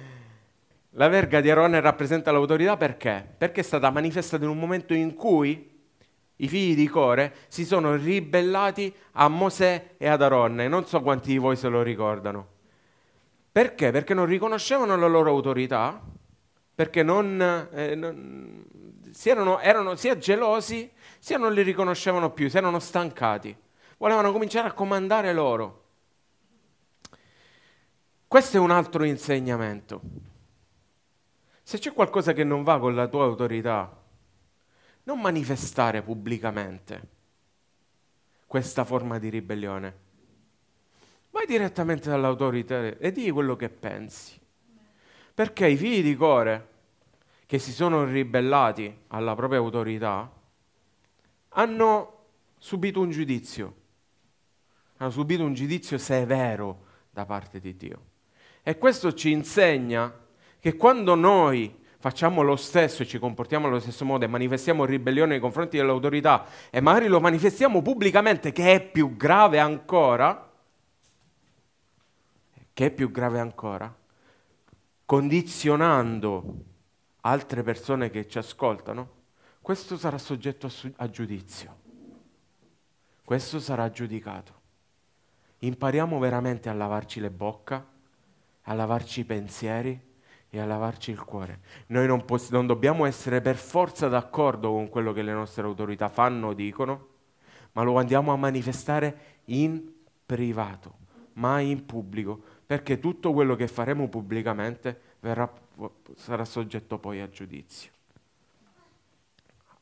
la 0.91 1.09
verga 1.09 1.41
di 1.41 1.51
Arone 1.51 1.81
rappresenta 1.81 2.33
l'autorità 2.33 2.77
perché? 2.77 3.27
Perché 3.37 3.61
è 3.61 3.65
stata 3.65 3.91
manifestata 3.91 4.45
in 4.45 4.51
un 4.51 4.59
momento 4.59 4.93
in 4.93 5.15
cui 5.15 5.83
i 6.37 6.49
figli 6.49 6.75
di 6.75 6.87
Core 6.87 7.35
si 7.49 7.65
sono 7.65 7.97
ribellati 7.97 8.95
a 9.13 9.27
Mosè 9.29 9.95
e 9.97 10.07
ad 10.07 10.21
Aronne. 10.21 10.69
Non 10.69 10.85
so 10.85 11.01
quanti 11.01 11.31
di 11.31 11.39
voi 11.39 11.57
se 11.57 11.69
lo 11.69 11.83
ricordano. 11.83 12.47
Perché? 13.51 13.91
Perché 13.91 14.13
non 14.13 14.27
riconoscevano 14.27 14.97
la 14.97 15.07
loro 15.07 15.31
autorità, 15.31 16.19
perché 16.81 17.03
non, 17.03 17.69
eh, 17.73 17.95
non 17.95 18.65
si 19.11 19.29
erano, 19.29 19.61
erano 19.61 19.97
sia 19.97 20.17
gelosi, 20.17 20.91
sia 21.19 21.37
non 21.37 21.53
li 21.53 21.61
riconoscevano 21.61 22.31
più, 22.31 22.49
si 22.49 22.57
erano 22.57 22.79
stancati. 22.79 23.55
Volevano 23.99 24.33
cominciare 24.33 24.69
a 24.69 24.73
comandare 24.73 25.35
loro. 25.35 25.85
Questo 28.27 28.57
è 28.57 28.61
un 28.61 28.71
altro 28.71 29.05
insegnamento. 29.05 30.01
Se 31.63 31.77
c'è 31.77 31.93
qualcosa 31.93 32.33
che 32.33 32.45
non 32.45 32.63
va 32.63 32.79
con 32.79 32.95
la 32.95 33.09
tua 33.09 33.25
autorità, 33.25 33.95
non 35.03 35.21
manifestare 35.21 36.01
pubblicamente 36.01 37.09
questa 38.47 38.87
forma 38.87 39.19
di 39.19 39.29
ribellione. 39.29 39.99
Vai 41.29 41.45
direttamente 41.45 42.09
dall'autorità 42.09 42.97
e 42.97 43.13
di 43.13 43.31
quello 43.31 43.55
che 43.55 43.69
pensi. 43.69 44.40
Perché 45.41 45.69
i 45.69 45.77
figli 45.79 46.03
di 46.03 46.17
Core, 46.17 46.69
che 47.47 47.59
si 47.59 47.73
sono 47.73 48.05
ribellati 48.05 48.95
alla 49.07 49.35
propria 49.35 49.59
autorità, 49.59 50.31
hanno 51.49 52.19
subito 52.59 53.01
un 53.01 53.09
giudizio. 53.09 53.75
Hanno 54.99 55.11
subito 55.11 55.43
un 55.43 55.55
giudizio 55.55 55.97
severo 55.97 56.85
da 57.11 57.25
parte 57.25 57.59
di 57.59 57.75
Dio. 57.75 58.03
E 58.63 58.77
questo 58.77 59.15
ci 59.15 59.31
insegna 59.31 60.15
che 60.59 60.77
quando 60.77 61.15
noi 61.15 61.75
facciamo 61.99 62.43
lo 62.43 62.57
stesso 62.57 63.01
e 63.01 63.07
ci 63.07 63.19
comportiamo 63.19 63.67
allo 63.67 63.81
stesso 63.81 64.05
modo 64.05 64.27
e 64.27 64.29
manifestiamo 64.29 64.85
ribellione 64.85 65.31
nei 65.31 65.41
confronti 65.41 65.79
dell'autorità 65.79 66.45
e 66.69 66.83
magari 66.83 67.07
lo 67.07 67.19
manifestiamo 67.19 67.81
pubblicamente, 67.81 68.53
che 68.53 68.75
è 68.75 68.83
più 68.83 69.17
grave 69.17 69.59
ancora, 69.59 70.53
che 72.75 72.85
è 72.85 72.91
più 72.91 73.11
grave 73.11 73.39
ancora, 73.39 73.95
condizionando 75.11 76.67
altre 77.23 77.65
persone 77.65 78.11
che 78.11 78.29
ci 78.29 78.39
ascoltano, 78.39 79.11
questo 79.61 79.97
sarà 79.97 80.19
soggetto 80.19 80.67
a, 80.67 80.69
su- 80.69 80.93
a 80.99 81.11
giudizio. 81.11 81.77
Questo 83.25 83.59
sarà 83.59 83.91
giudicato. 83.91 84.55
Impariamo 85.59 86.17
veramente 86.21 86.69
a 86.69 86.75
lavarci 86.75 87.19
le 87.19 87.31
bocca, 87.31 87.85
a 88.63 88.73
lavarci 88.73 89.21
i 89.21 89.25
pensieri 89.25 90.01
e 90.49 90.61
a 90.61 90.65
lavarci 90.65 91.11
il 91.11 91.25
cuore. 91.25 91.59
Noi 91.89 92.07
non, 92.07 92.25
poss- 92.25 92.51
non 92.51 92.69
dobbiamo 92.69 93.05
essere 93.05 93.41
per 93.41 93.57
forza 93.57 94.07
d'accordo 94.07 94.71
con 94.71 94.89
quello 94.89 95.13
che 95.13 95.23
le 95.23 95.33
nostre 95.33 95.65
autorità 95.65 96.09
fanno 96.09 96.51
o 96.51 96.55
dicono, 96.55 97.09
ma 97.73 97.83
lo 97.83 97.99
andiamo 97.99 98.33
a 98.33 98.37
manifestare 98.37 99.41
in 99.47 99.93
privato, 100.25 100.99
mai 101.33 101.69
in 101.69 101.85
pubblico, 101.85 102.50
perché 102.71 103.01
tutto 103.01 103.33
quello 103.33 103.57
che 103.57 103.67
faremo 103.67 104.07
pubblicamente 104.07 105.17
verrà, 105.19 105.53
sarà 106.15 106.45
soggetto 106.45 106.99
poi 106.99 107.21
a 107.21 107.29
giudizio. 107.29 107.91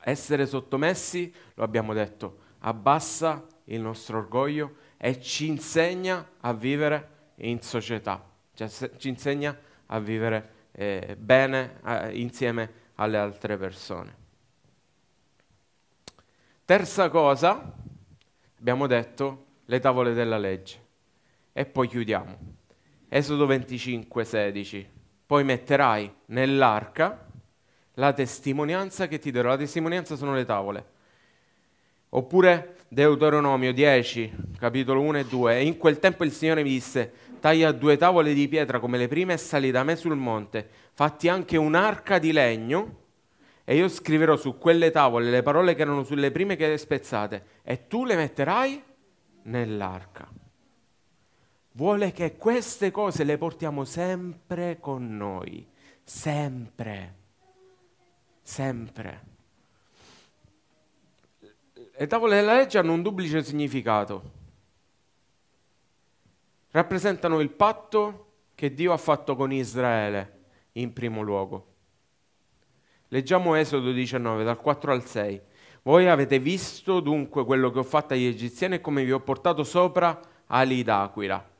Essere 0.00 0.46
sottomessi, 0.46 1.30
lo 1.52 1.64
abbiamo 1.64 1.92
detto, 1.92 2.38
abbassa 2.60 3.46
il 3.64 3.82
nostro 3.82 4.16
orgoglio 4.16 4.76
e 4.96 5.20
ci 5.20 5.48
insegna 5.48 6.30
a 6.40 6.54
vivere 6.54 7.32
in 7.40 7.60
società, 7.60 8.26
cioè 8.54 8.68
ci 8.96 9.10
insegna 9.10 9.54
a 9.84 9.98
vivere 9.98 10.68
eh, 10.72 11.14
bene 11.20 11.80
eh, 11.84 12.18
insieme 12.18 12.72
alle 12.94 13.18
altre 13.18 13.58
persone. 13.58 14.16
Terza 16.64 17.10
cosa, 17.10 17.70
abbiamo 18.58 18.86
detto, 18.86 19.44
le 19.66 19.78
tavole 19.78 20.14
della 20.14 20.38
legge. 20.38 20.86
E 21.52 21.66
poi 21.66 21.86
chiudiamo. 21.86 22.56
Esodo 23.10 23.46
25, 23.46 24.22
16. 24.22 24.88
Poi 25.24 25.42
metterai 25.42 26.12
nell'arca 26.26 27.26
la 27.94 28.12
testimonianza 28.12 29.08
che 29.08 29.18
ti 29.18 29.30
darò. 29.30 29.48
La 29.48 29.56
testimonianza 29.56 30.14
sono 30.14 30.34
le 30.34 30.44
tavole. 30.44 30.86
Oppure 32.10 32.76
Deuteronomio 32.88 33.72
10, 33.72 34.32
capitolo 34.58 35.00
1 35.00 35.18
e 35.18 35.24
2. 35.24 35.56
E 35.56 35.64
in 35.64 35.78
quel 35.78 35.98
tempo 35.98 36.24
il 36.24 36.32
Signore 36.32 36.62
mi 36.62 36.68
disse, 36.68 37.12
taglia 37.40 37.72
due 37.72 37.96
tavole 37.96 38.34
di 38.34 38.46
pietra 38.46 38.78
come 38.78 38.98
le 38.98 39.08
prime 39.08 39.32
e 39.32 39.38
sali 39.38 39.70
da 39.70 39.84
me 39.84 39.96
sul 39.96 40.16
monte, 40.16 40.68
fatti 40.92 41.28
anche 41.28 41.56
un'arca 41.56 42.18
di 42.18 42.32
legno, 42.32 42.96
e 43.64 43.76
io 43.76 43.88
scriverò 43.88 44.36
su 44.36 44.58
quelle 44.58 44.90
tavole 44.90 45.30
le 45.30 45.42
parole 45.42 45.74
che 45.74 45.82
erano 45.82 46.02
sulle 46.04 46.30
prime 46.30 46.56
che 46.56 46.68
le 46.68 46.78
spezzate, 46.78 47.44
e 47.62 47.86
tu 47.86 48.04
le 48.04 48.16
metterai 48.16 48.82
nell'arca. 49.44 50.37
Vuole 51.78 52.10
che 52.10 52.36
queste 52.36 52.90
cose 52.90 53.22
le 53.22 53.38
portiamo 53.38 53.84
sempre 53.84 54.80
con 54.80 55.16
noi, 55.16 55.64
sempre, 56.02 57.14
sempre. 58.42 59.22
Le 61.96 62.06
tavole 62.08 62.34
della 62.34 62.54
legge 62.54 62.78
hanno 62.78 62.94
un 62.94 63.02
duplice 63.02 63.44
significato 63.44 64.32
rappresentano 66.72 67.38
il 67.38 67.50
patto 67.50 68.26
che 68.56 68.74
Dio 68.74 68.92
ha 68.92 68.96
fatto 68.96 69.36
con 69.36 69.52
Israele 69.52 70.46
in 70.72 70.92
primo 70.92 71.22
luogo. 71.22 71.74
Leggiamo 73.06 73.54
Esodo 73.54 73.92
19 73.92 74.42
dal 74.42 74.58
4 74.58 74.92
al 74.92 75.04
6. 75.04 75.40
Voi 75.82 76.08
avete 76.08 76.40
visto 76.40 76.98
dunque 76.98 77.44
quello 77.44 77.70
che 77.70 77.78
ho 77.78 77.84
fatto 77.84 78.14
agli 78.14 78.26
egiziani 78.26 78.74
e 78.74 78.80
come 78.80 79.04
vi 79.04 79.12
ho 79.12 79.20
portato 79.20 79.62
sopra 79.62 80.20
ali 80.46 80.82
d'aquila 80.82 81.56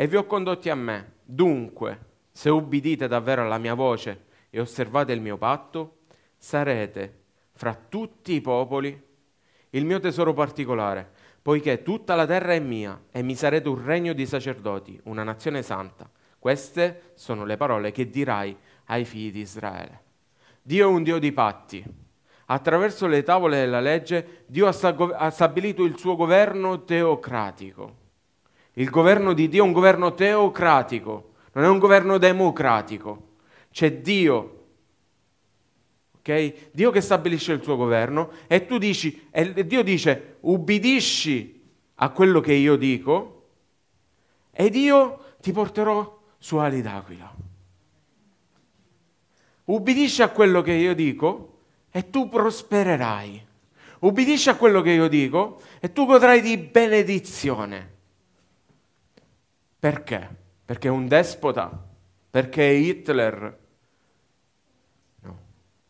e 0.00 0.06
vi 0.06 0.16
ho 0.16 0.24
condotti 0.24 0.70
a 0.70 0.74
me. 0.74 1.16
Dunque, 1.22 2.06
se 2.32 2.48
ubbidite 2.48 3.06
davvero 3.06 3.42
alla 3.42 3.58
mia 3.58 3.74
voce 3.74 4.28
e 4.48 4.58
osservate 4.58 5.12
il 5.12 5.20
mio 5.20 5.36
patto, 5.36 5.98
sarete 6.38 7.24
fra 7.52 7.74
tutti 7.74 8.32
i 8.32 8.40
popoli 8.40 8.98
il 9.68 9.84
mio 9.84 10.00
tesoro 10.00 10.32
particolare 10.32 11.12
poiché 11.42 11.82
tutta 11.82 12.14
la 12.14 12.24
terra 12.24 12.54
è 12.54 12.60
mia 12.60 12.98
e 13.10 13.20
mi 13.20 13.34
sarete 13.34 13.68
un 13.68 13.84
regno 13.84 14.14
di 14.14 14.24
sacerdoti, 14.24 14.98
una 15.04 15.22
nazione 15.22 15.60
santa. 15.62 16.08
Queste 16.38 17.12
sono 17.12 17.44
le 17.44 17.58
parole 17.58 17.90
che 17.90 18.08
dirai 18.08 18.56
ai 18.86 19.04
figli 19.04 19.30
di 19.30 19.40
Israele. 19.40 20.02
Dio 20.62 20.88
è 20.88 20.90
un 20.90 21.02
Dio 21.02 21.18
di 21.18 21.30
patti. 21.32 21.84
Attraverso 22.46 23.06
le 23.06 23.22
tavole 23.22 23.58
della 23.58 23.80
legge 23.80 24.44
Dio 24.46 24.66
ha 24.66 25.30
stabilito 25.30 25.84
il 25.84 25.98
suo 25.98 26.16
governo 26.16 26.84
teocratico. 26.84 27.99
Il 28.80 28.88
governo 28.88 29.34
di 29.34 29.48
Dio 29.48 29.62
è 29.62 29.66
un 29.66 29.72
governo 29.72 30.14
teocratico, 30.14 31.32
non 31.52 31.64
è 31.64 31.68
un 31.68 31.78
governo 31.78 32.16
democratico. 32.16 33.28
C'è 33.70 34.00
Dio 34.00 34.56
Okay? 36.20 36.68
Dio 36.72 36.90
che 36.90 37.00
stabilisce 37.00 37.52
il 37.52 37.62
suo 37.62 37.76
governo 37.76 38.30
e 38.46 38.66
tu 38.66 38.76
dici, 38.76 39.28
e 39.30 39.66
Dio 39.66 39.82
dice, 39.82 40.36
ubbidisci 40.40 41.62
a 41.94 42.10
quello 42.10 42.40
che 42.40 42.52
io 42.52 42.76
dico 42.76 43.46
ed 44.50 44.74
io 44.74 45.34
ti 45.40 45.50
porterò 45.52 46.20
su 46.38 46.56
ali 46.56 46.82
d'aquila. 46.82 47.34
Ubbidisci 49.64 50.22
a 50.22 50.28
quello 50.28 50.60
che 50.60 50.72
io 50.72 50.94
dico 50.94 51.58
e 51.90 52.10
tu 52.10 52.28
prospererai. 52.28 53.46
Ubbidisci 54.00 54.50
a 54.50 54.56
quello 54.56 54.82
che 54.82 54.90
io 54.90 55.08
dico 55.08 55.60
e 55.80 55.92
tu 55.92 56.04
godrai 56.04 56.42
di 56.42 56.56
benedizione. 56.58 57.98
Perché? 59.80 60.36
Perché 60.62 60.88
è 60.88 60.90
un 60.90 61.08
despota, 61.08 61.70
perché 62.30 62.68
è 62.68 62.72
Hitler, 62.72 63.58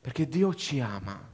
perché 0.00 0.28
Dio 0.28 0.54
ci 0.54 0.78
ama. 0.78 1.28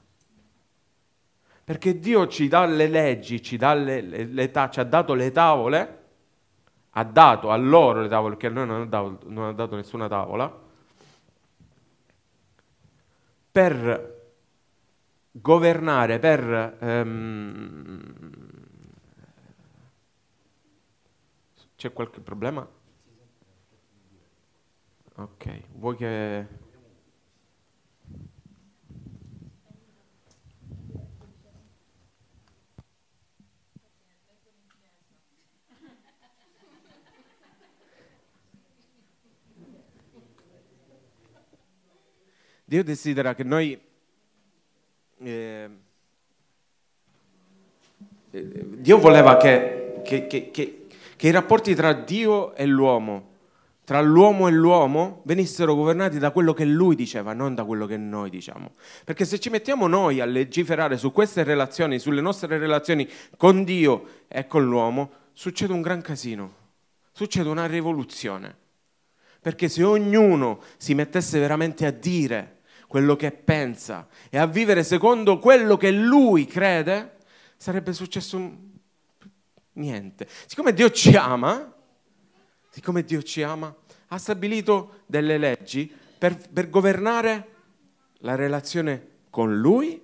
Perché 1.63 1.99
Dio 1.99 2.27
ci 2.29 2.49
dà 2.49 2.65
le 2.65 2.89
leggi, 2.89 3.43
ci, 3.43 3.59
dà 3.59 3.75
le, 3.75 4.01
le, 4.01 4.51
ta- 4.51 4.71
ci 4.71 4.81
ha 4.81 4.85
dato 4.85 5.13
le 5.13 5.31
tavole, 5.33 6.05
ha 6.91 7.05
dato 7.05 7.51
a 7.51 7.57
loro 7.57 8.01
le 8.01 8.09
tavole, 8.09 8.37
perché 8.37 8.47
a 8.47 8.51
noi 8.51 8.67
non 8.67 8.81
ha 8.81 8.87
dato, 8.87 9.19
non 9.27 9.45
ha 9.49 9.53
dato 9.53 9.77
nessuna 9.77 10.09
tavola, 10.09 10.65
per 13.53 14.31
governare, 15.31 16.19
per... 16.19 16.77
Um, 16.81 18.56
c'è 21.77 21.93
qualche 21.93 22.21
problema? 22.21 22.67
Ok, 25.17 25.61
vuoi 25.75 25.97
che... 25.97 26.65
Dio 42.69 42.83
desidera 42.83 43.35
che 43.37 43.45
noi 43.45 43.81
eh, 45.19 45.71
eh, 48.31 48.81
Dio 48.81 48.99
voleva 48.99 49.37
che, 49.37 50.01
che, 50.05 50.27
che, 50.27 50.51
che, 50.51 50.86
i 51.19 51.31
rapporti 51.31 51.75
tra 51.75 51.93
Dio 51.93 52.55
e 52.55 52.67
l'uomo, 52.67 53.35
tra 53.85 54.01
l'uomo 54.01 54.49
e 54.49 54.51
l'uomo, 54.51 55.23
venissero 55.25 55.75
governati 55.77 56.19
da 56.19 56.33
quello 56.33 56.53
che 56.53 56.65
Lui 56.65 56.97
diceva, 56.97 57.33
non 57.33 57.55
da 57.55 57.65
quello 57.65 57.87
che 57.87 57.97
noi 57.97 58.31
diciamo. 58.31 58.73
Perché 59.05 59.25
se 59.25 59.39
ci 59.39 59.49
mettiamo 59.49 59.87
noi 59.87 60.21
a 60.21 60.25
legiferare 60.25 60.97
su 60.97 61.13
queste 61.13 61.45
relazioni, 61.45 62.01
sulle 62.01 62.21
nostre 62.21 62.59
relazioni 62.59 63.09
con 63.37 63.63
Dio 63.63 64.25
e 64.27 64.49
con 64.49 64.65
l'uomo, 64.65 65.11
succede 65.33 65.73
un 65.73 65.83
gran 65.83 66.03
casino, 66.03 66.53
succede 67.13 67.49
una 67.49 67.67
rivoluzione. 67.67 68.57
Perché 69.41 69.69
se 69.69 69.85
ognuno 69.85 70.61
si 70.77 70.95
mettesse 70.95 71.39
veramente 71.39 71.87
a 71.87 71.93
dire 71.93 72.63
quello 72.89 73.15
che 73.15 73.31
pensa 73.31 74.09
e 74.31 74.39
a 74.39 74.47
vivere 74.47 74.83
secondo 74.83 75.39
quello 75.39 75.77
che 75.77 75.93
lui 75.93 76.47
crede, 76.47 77.19
sarebbe 77.57 77.93
successo 77.93 78.37
niente. 79.77 80.29
Siccome 80.47 80.73
Dio 80.73 80.91
ci 80.91 81.17
ama, 81.17 81.73
siccome 82.71 83.03
Dio 83.05 83.23
ci 83.23 83.43
ama, 83.43 83.75
ha 84.09 84.19
stabilito 84.19 85.03
delle 85.07 85.39
leggi 85.39 85.93
per, 86.19 86.37
per 86.51 86.69
governare 86.69 87.55
la 88.19 88.35
relazione 88.35 89.15
con 89.31 89.59
Lui 89.59 90.03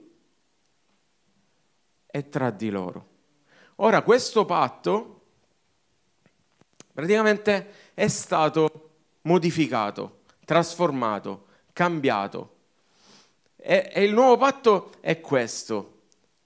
e 2.06 2.28
tra 2.28 2.50
di 2.50 2.70
loro. 2.70 3.08
Ora, 3.76 4.02
questo 4.02 4.44
patto 4.44 5.20
praticamente 6.92 7.90
è 7.94 8.08
stato 8.08 8.90
modificato, 9.22 10.24
trasformato, 10.44 11.46
cambiato 11.72 12.56
E, 13.56 13.90
e 13.94 14.02
il 14.02 14.12
nuovo 14.12 14.36
patto 14.36 14.92
è 15.00 15.20
questo. 15.20 16.00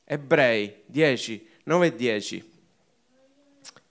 Ebrei 0.05 0.83
10, 0.87 1.49
9 1.65 1.87
e 1.87 1.97
10. 1.97 2.56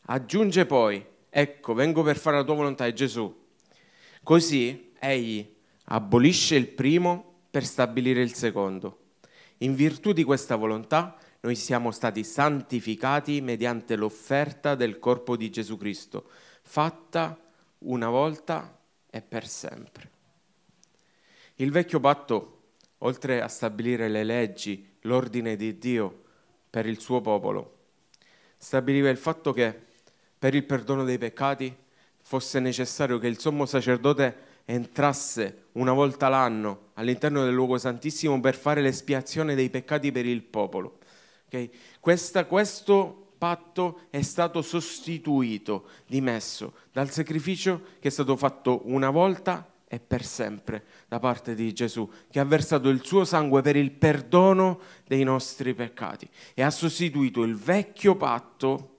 Aggiunge 0.07 0.65
poi, 0.67 1.03
ecco, 1.29 1.73
vengo 1.73 2.03
per 2.03 2.17
fare 2.17 2.37
la 2.37 2.43
tua 2.43 2.53
volontà, 2.53 2.85
è 2.85 2.93
Gesù. 2.93 3.43
Così 4.21 4.91
egli 4.99 5.51
abolisce 5.85 6.55
il 6.55 6.67
primo 6.67 7.39
per 7.49 7.65
stabilire 7.65 8.21
il 8.21 8.33
secondo. 8.33 8.99
In 9.59 9.73
virtù 9.73 10.11
di 10.13 10.23
questa 10.23 10.57
volontà 10.57 11.17
noi 11.41 11.55
siamo 11.55 11.89
stati 11.89 12.23
santificati 12.23 13.41
mediante 13.41 13.95
l'offerta 13.95 14.75
del 14.75 14.99
corpo 14.99 15.35
di 15.35 15.49
Gesù 15.49 15.77
Cristo, 15.77 16.29
fatta 16.61 17.39
una 17.79 18.09
volta 18.09 18.77
e 19.09 19.21
per 19.21 19.47
sempre. 19.47 20.11
Il 21.55 21.71
vecchio 21.71 21.99
patto, 21.99 22.73
oltre 22.99 23.41
a 23.41 23.47
stabilire 23.47 24.07
le 24.09 24.23
leggi, 24.23 24.97
l'ordine 25.01 25.55
di 25.55 25.77
Dio 25.79 26.23
per 26.69 26.85
il 26.85 26.99
suo 26.99 27.21
popolo, 27.21 27.77
stabiliva 28.57 29.09
il 29.09 29.17
fatto 29.17 29.53
che 29.53 29.83
per 30.37 30.55
il 30.55 30.63
perdono 30.63 31.03
dei 31.03 31.17
peccati 31.17 31.75
fosse 32.21 32.59
necessario 32.59 33.19
che 33.19 33.27
il 33.27 33.39
sommo 33.39 33.65
sacerdote 33.65 34.53
entrasse 34.65 35.65
una 35.73 35.93
volta 35.93 36.27
l'anno 36.27 36.89
all'interno 36.93 37.43
del 37.43 37.53
luogo 37.53 37.77
santissimo 37.77 38.39
per 38.39 38.55
fare 38.55 38.81
l'espiazione 38.81 39.55
dei 39.55 39.69
peccati 39.69 40.11
per 40.11 40.25
il 40.25 40.41
popolo. 40.41 40.97
Okay? 41.45 41.69
Questa, 41.99 42.45
questo 42.45 43.33
patto 43.37 44.01
è 44.09 44.21
stato 44.21 44.61
sostituito, 44.61 45.89
dimesso 46.07 46.73
dal 46.91 47.11
sacrificio 47.11 47.81
che 47.99 48.07
è 48.07 48.11
stato 48.11 48.35
fatto 48.35 48.81
una 48.85 49.11
volta 49.11 49.69
e 49.87 49.99
per 49.99 50.25
sempre 50.25 50.83
da 51.07 51.19
parte 51.19 51.53
di 51.53 51.71
Gesù, 51.71 52.09
che 52.31 52.39
ha 52.39 52.45
versato 52.45 52.89
il 52.89 53.05
suo 53.05 53.23
sangue 53.23 53.61
per 53.61 53.75
il 53.75 53.91
perdono 53.91 54.79
dei 55.05 55.23
nostri 55.23 55.75
peccati 55.75 56.27
e 56.55 56.63
ha 56.63 56.71
sostituito 56.71 57.43
il 57.43 57.55
vecchio 57.55 58.15
patto 58.15 58.94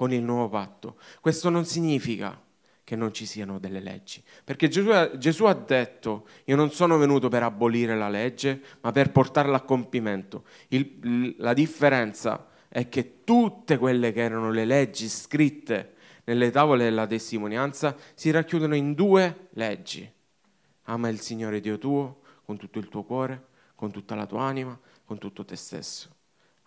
con 0.00 0.14
il 0.14 0.22
nuovo 0.22 0.48
patto. 0.48 0.96
Questo 1.20 1.50
non 1.50 1.66
significa 1.66 2.42
che 2.84 2.96
non 2.96 3.12
ci 3.12 3.26
siano 3.26 3.58
delle 3.58 3.80
leggi, 3.80 4.22
perché 4.42 4.66
Gesù, 4.68 4.90
Gesù 5.18 5.44
ha 5.44 5.52
detto, 5.52 6.26
io 6.44 6.56
non 6.56 6.70
sono 6.70 6.96
venuto 6.96 7.28
per 7.28 7.42
abolire 7.42 7.94
la 7.94 8.08
legge, 8.08 8.62
ma 8.80 8.92
per 8.92 9.12
portarla 9.12 9.58
a 9.58 9.60
compimento. 9.60 10.44
Il, 10.68 11.34
la 11.36 11.52
differenza 11.52 12.48
è 12.68 12.88
che 12.88 13.24
tutte 13.24 13.76
quelle 13.76 14.10
che 14.12 14.22
erano 14.22 14.50
le 14.50 14.64
leggi 14.64 15.06
scritte 15.06 15.96
nelle 16.24 16.50
tavole 16.50 16.84
della 16.84 17.06
testimonianza 17.06 17.94
si 18.14 18.30
racchiudono 18.30 18.74
in 18.74 18.94
due 18.94 19.48
leggi. 19.50 20.10
Ama 20.84 21.10
il 21.10 21.20
Signore 21.20 21.60
Dio 21.60 21.76
tuo 21.76 22.22
con 22.46 22.56
tutto 22.56 22.78
il 22.78 22.88
tuo 22.88 23.02
cuore, 23.02 23.48
con 23.74 23.90
tutta 23.90 24.14
la 24.14 24.24
tua 24.24 24.44
anima, 24.44 24.80
con 25.04 25.18
tutto 25.18 25.44
te 25.44 25.56
stesso. 25.56 26.08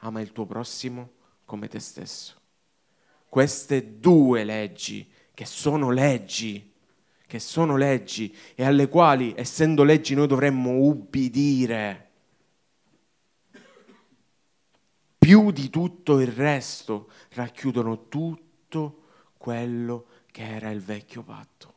Ama 0.01 0.21
il 0.21 0.31
tuo 0.31 0.45
prossimo 0.45 1.13
come 1.45 1.67
te 1.67 1.79
stesso 1.79 2.41
queste 3.33 3.97
due 3.97 4.43
leggi, 4.43 5.09
che 5.33 5.45
sono 5.45 5.89
leggi, 5.89 6.71
che 7.25 7.39
sono 7.39 7.75
leggi 7.77 8.31
e 8.53 8.63
alle 8.63 8.87
quali, 8.87 9.33
essendo 9.35 9.83
leggi, 9.83 10.13
noi 10.13 10.27
dovremmo 10.27 10.73
ubbidire. 10.73 12.11
Più 15.17 15.49
di 15.49 15.71
tutto 15.71 16.19
il 16.19 16.27
resto 16.27 17.09
racchiudono 17.29 18.07
tutto 18.07 19.01
quello 19.35 20.05
che 20.29 20.43
era 20.43 20.69
il 20.69 20.81
vecchio 20.81 21.23
patto 21.23 21.71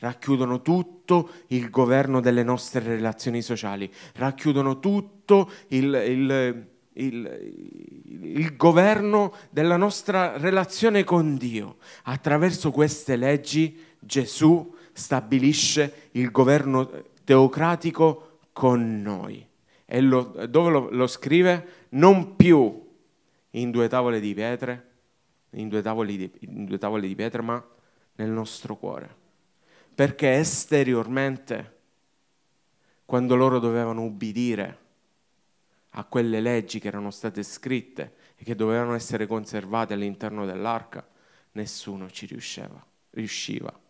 racchiudono 0.00 0.62
tutto 0.62 1.30
il 1.48 1.70
governo 1.70 2.20
delle 2.20 2.44
nostre 2.44 2.80
relazioni 2.80 3.42
sociali, 3.42 3.92
racchiudono 4.14 4.78
tutto 4.78 5.50
il, 5.68 5.92
il, 6.06 6.77
il, 6.98 8.02
il 8.06 8.56
governo 8.56 9.34
della 9.50 9.76
nostra 9.76 10.36
relazione 10.36 11.04
con 11.04 11.36
Dio. 11.36 11.76
Attraverso 12.04 12.70
queste 12.70 13.16
leggi 13.16 13.84
Gesù 13.98 14.74
stabilisce 14.92 16.08
il 16.12 16.30
governo 16.30 17.04
teocratico 17.24 18.38
con 18.52 19.00
noi. 19.00 19.46
E 19.84 20.00
lo, 20.00 20.46
dove 20.48 20.70
lo, 20.70 20.88
lo, 20.90 21.06
scrive? 21.06 21.86
Non 21.90 22.36
più 22.36 22.86
in 23.50 23.70
due 23.70 23.88
tavole 23.88 24.20
di 24.20 24.34
pietre, 24.34 24.86
in 25.50 25.68
due 25.68 25.80
di, 25.82 26.30
in 26.40 26.64
due 26.66 26.78
tavole 26.78 27.06
di 27.06 27.14
pietra, 27.14 27.40
ma 27.42 27.64
nel 28.16 28.30
nostro 28.30 28.76
cuore. 28.76 29.16
Perché 29.94 30.34
esteriormente, 30.34 31.76
quando 33.04 33.34
loro 33.34 33.58
dovevano 33.58 34.02
ubbidire, 34.02 34.86
a 35.98 36.04
quelle 36.04 36.40
leggi 36.40 36.78
che 36.78 36.86
erano 36.86 37.10
state 37.10 37.42
scritte 37.42 38.14
e 38.36 38.44
che 38.44 38.54
dovevano 38.54 38.94
essere 38.94 39.26
conservate 39.26 39.94
all'interno 39.94 40.46
dell'arca, 40.46 41.06
nessuno 41.52 42.08
ci 42.08 42.26
riusciva. 42.26 42.84
riusciva. 43.10 43.80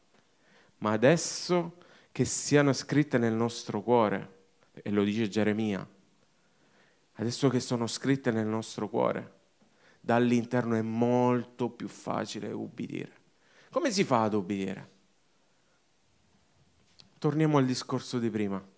Ma 0.79 0.93
adesso 0.93 1.77
che 2.11 2.25
siano 2.25 2.73
scritte 2.73 3.19
nel 3.19 3.35
nostro 3.35 3.83
cuore, 3.83 4.37
e 4.73 4.91
lo 4.91 5.05
dice 5.05 5.29
Geremia, 5.29 5.87
adesso 7.13 7.49
che 7.51 7.61
sono 7.61 7.87
scritte 7.87 8.31
nel 8.31 8.47
nostro 8.47 8.89
cuore, 8.89 9.35
dall'interno 10.01 10.77
è 10.77 10.83
molto 10.83 11.69
più 11.69 11.89
facile 11.89 12.51
ubbidire. 12.53 13.13
Come 13.71 13.91
si 13.91 14.05
fa 14.05 14.23
ad 14.23 14.33
ubbidire? 14.33 14.91
Torniamo 17.19 17.59
al 17.59 17.67
discorso 17.67 18.19
di 18.19 18.31
prima 18.31 18.77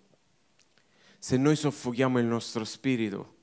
se 1.22 1.36
noi 1.36 1.54
soffochiamo 1.54 2.18
il 2.18 2.24
nostro 2.24 2.64
spirito 2.64 3.34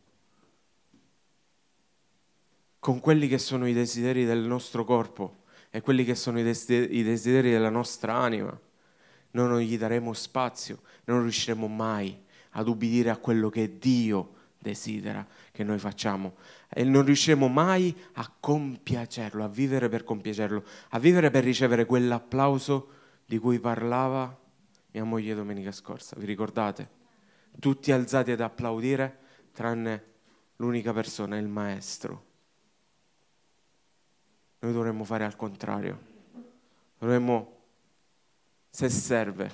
con 2.79 2.99
quelli 2.99 3.27
che 3.27 3.37
sono 3.37 3.67
i 3.67 3.73
desideri 3.73 4.25
del 4.25 4.39
nostro 4.39 4.83
corpo 4.83 5.43
e 5.69 5.81
quelli 5.81 6.03
che 6.03 6.15
sono 6.15 6.39
i 6.39 6.43
desideri 6.43 7.51
della 7.51 7.69
nostra 7.69 8.15
anima, 8.15 8.59
noi 9.31 9.47
non 9.47 9.59
gli 9.59 9.77
daremo 9.77 10.11
spazio, 10.13 10.81
non 11.03 11.21
riusciremo 11.21 11.67
mai 11.67 12.19
ad 12.51 12.67
ubbidire 12.67 13.11
a 13.11 13.17
quello 13.17 13.49
che 13.49 13.77
Dio 13.77 14.33
desidera 14.57 15.25
che 15.51 15.63
noi 15.63 15.77
facciamo 15.77 16.37
e 16.67 16.83
non 16.83 17.05
riusciremo 17.05 17.47
mai 17.47 17.95
a 18.13 18.33
compiacerlo, 18.39 19.43
a 19.43 19.47
vivere 19.47 19.87
per 19.87 20.03
compiacerlo, 20.03 20.63
a 20.89 20.99
vivere 20.99 21.29
per 21.29 21.43
ricevere 21.43 21.85
quell'applauso 21.85 22.89
di 23.23 23.37
cui 23.37 23.59
parlava 23.59 24.35
mia 24.93 25.03
moglie 25.03 25.35
domenica 25.35 25.71
scorsa. 25.71 26.15
Vi 26.17 26.25
ricordate? 26.25 26.96
Tutti 27.59 27.91
alzati 27.91 28.31
ad 28.31 28.41
applaudire, 28.41 29.19
tranne 29.51 30.03
l'unica 30.57 30.93
persona, 30.93 31.37
il 31.37 31.47
maestro. 31.47 32.25
Noi 34.59 34.73
dovremmo 34.73 35.03
fare 35.03 35.23
al 35.23 35.35
contrario. 35.35 36.15
Dovremmo, 36.97 37.57
se 38.69 38.89
serve, 38.89 39.51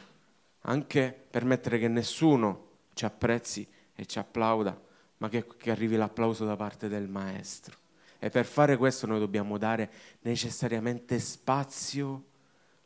anche 0.62 1.26
permettere 1.30 1.80
che 1.80 1.88
nessuno 1.88 2.72
ci 2.94 3.06
apprezzi 3.06 3.68
e 3.94 4.06
ci 4.06 4.20
applauda, 4.20 4.80
ma 5.18 5.30
che, 5.30 5.46
che 5.58 5.72
arrivi 5.72 5.96
l'applauso 5.96 6.46
da 6.46 6.56
parte 6.56 6.88
del 6.88 7.08
maestro. 7.08 7.78
E 8.20 8.30
per 8.30 8.46
fare 8.46 8.78
questo 8.78 9.06
noi 9.06 9.20
dobbiamo 9.20 9.58
dare 9.58 9.92
necessariamente 10.22 11.20
spazio 11.20 12.24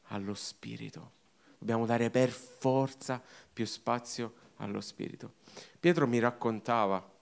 allo 0.08 0.34
Spirito. 0.34 1.12
Dobbiamo 1.58 1.86
dare 1.86 2.10
per 2.10 2.30
forza 2.30 3.22
più 3.52 3.66
spazio 3.66 4.34
allo 4.58 4.82
Spirito. 4.82 5.34
Pietro 5.80 6.08
mi 6.08 6.20
raccontava 6.20 7.16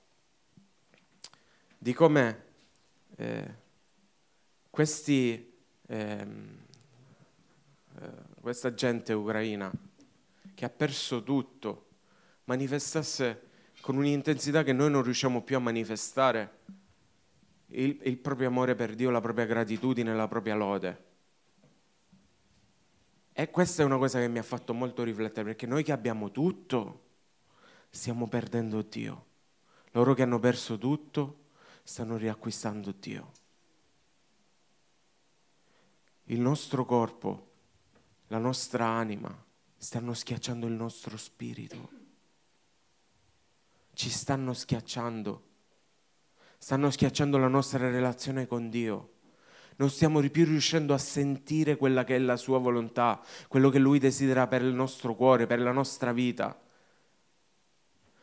di 1.78 1.94
come 1.94 2.44
eh, 3.16 3.56
questi, 4.70 5.54
ehm, 5.88 6.58
eh, 8.00 8.10
questa 8.42 8.74
gente 8.74 9.14
ucraina 9.14 9.72
che 10.54 10.66
ha 10.66 10.70
perso 10.70 11.24
tutto 11.24 11.88
manifestasse 12.46 13.42
con 13.82 13.98
un'intensità 13.98 14.64
che 14.64 14.74
noi 14.74 14.90
non 14.90 15.04
riusciamo 15.04 15.44
più 15.44 15.58
a 15.58 15.60
manifestare 15.60 16.60
il, 17.68 18.00
il 18.04 18.18
proprio 18.18 18.48
amore 18.48 18.76
per 18.76 18.96
Dio, 18.96 19.10
la 19.10 19.22
propria 19.22 19.46
gratitudine, 19.46 20.14
la 20.14 20.28
propria 20.28 20.56
lode. 20.56 21.04
E 23.38 23.50
questa 23.50 23.82
è 23.82 23.86
una 23.86 23.98
cosa 23.98 24.18
che 24.20 24.30
mi 24.30 24.40
ha 24.40 24.44
fatto 24.44 24.74
molto 24.74 25.04
riflettere, 25.04 25.44
perché 25.44 25.68
noi 25.68 25.84
che 25.84 25.92
abbiamo 25.92 26.32
tutto, 26.32 27.02
stiamo 27.90 28.30
perdendo 28.30 28.82
Dio. 28.82 29.26
Loro 29.92 30.14
che 30.14 30.22
hanno 30.22 30.40
perso 30.40 30.78
tutto 30.78 31.48
stanno 31.84 32.16
riacquistando 32.16 32.94
Dio. 32.98 33.32
Il 36.24 36.40
nostro 36.40 36.86
corpo, 36.86 37.52
la 38.28 38.38
nostra 38.38 38.88
anima 38.88 39.44
stanno 39.76 40.14
schiacciando 40.14 40.66
il 40.66 40.74
nostro 40.74 41.18
spirito. 41.18 41.90
Ci 43.92 44.10
stanno 44.10 44.54
schiacciando. 44.54 45.44
Stanno 46.58 46.90
schiacciando 46.90 47.38
la 47.38 47.50
nostra 47.50 47.90
relazione 47.90 48.48
con 48.48 48.70
Dio. 48.70 49.14
Non 49.78 49.89
stiamo 49.89 50.21
più 50.30 50.45
riuscendo 50.45 50.93
a 50.93 50.97
sentire 50.97 51.76
quella 51.76 52.03
che 52.05 52.15
è 52.15 52.19
la 52.19 52.38
sua 52.38 52.59
volontà, 52.59 53.21
quello 53.47 53.69
che 53.69 53.80
Lui 53.80 53.99
desidera 53.99 54.47
per 54.47 54.61
il 54.61 54.73
nostro 54.73 55.15
cuore, 55.15 55.47
per 55.47 55.59
la 55.59 55.71
nostra 55.71 56.13
vita 56.13 56.57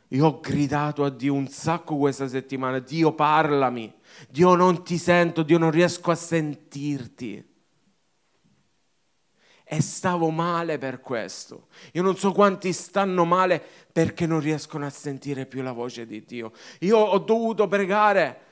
Io 0.08 0.26
ho 0.26 0.40
gridato 0.40 1.04
a 1.04 1.10
Dio 1.10 1.34
un 1.34 1.48
sacco 1.48 1.96
questa 1.96 2.28
settimana, 2.28 2.78
Dio 2.78 3.12
parlami, 3.12 3.92
Dio 4.30 4.54
non 4.54 4.82
ti 4.82 4.96
sento, 4.96 5.42
Dio 5.42 5.58
non 5.58 5.70
riesco 5.70 6.10
a 6.10 6.14
sentirti. 6.14 7.50
E 9.64 9.80
stavo 9.80 10.28
male 10.30 10.76
per 10.76 11.00
questo. 11.00 11.68
Io 11.92 12.02
non 12.02 12.16
so 12.16 12.32
quanti 12.32 12.74
stanno 12.74 13.24
male 13.24 13.62
perché 13.90 14.26
non 14.26 14.40
riescono 14.40 14.84
a 14.84 14.90
sentire 14.90 15.46
più 15.46 15.62
la 15.62 15.72
voce 15.72 16.04
di 16.04 16.24
Dio. 16.26 16.52
Io 16.80 16.98
ho 16.98 17.18
dovuto 17.18 17.66
pregare 17.68 18.51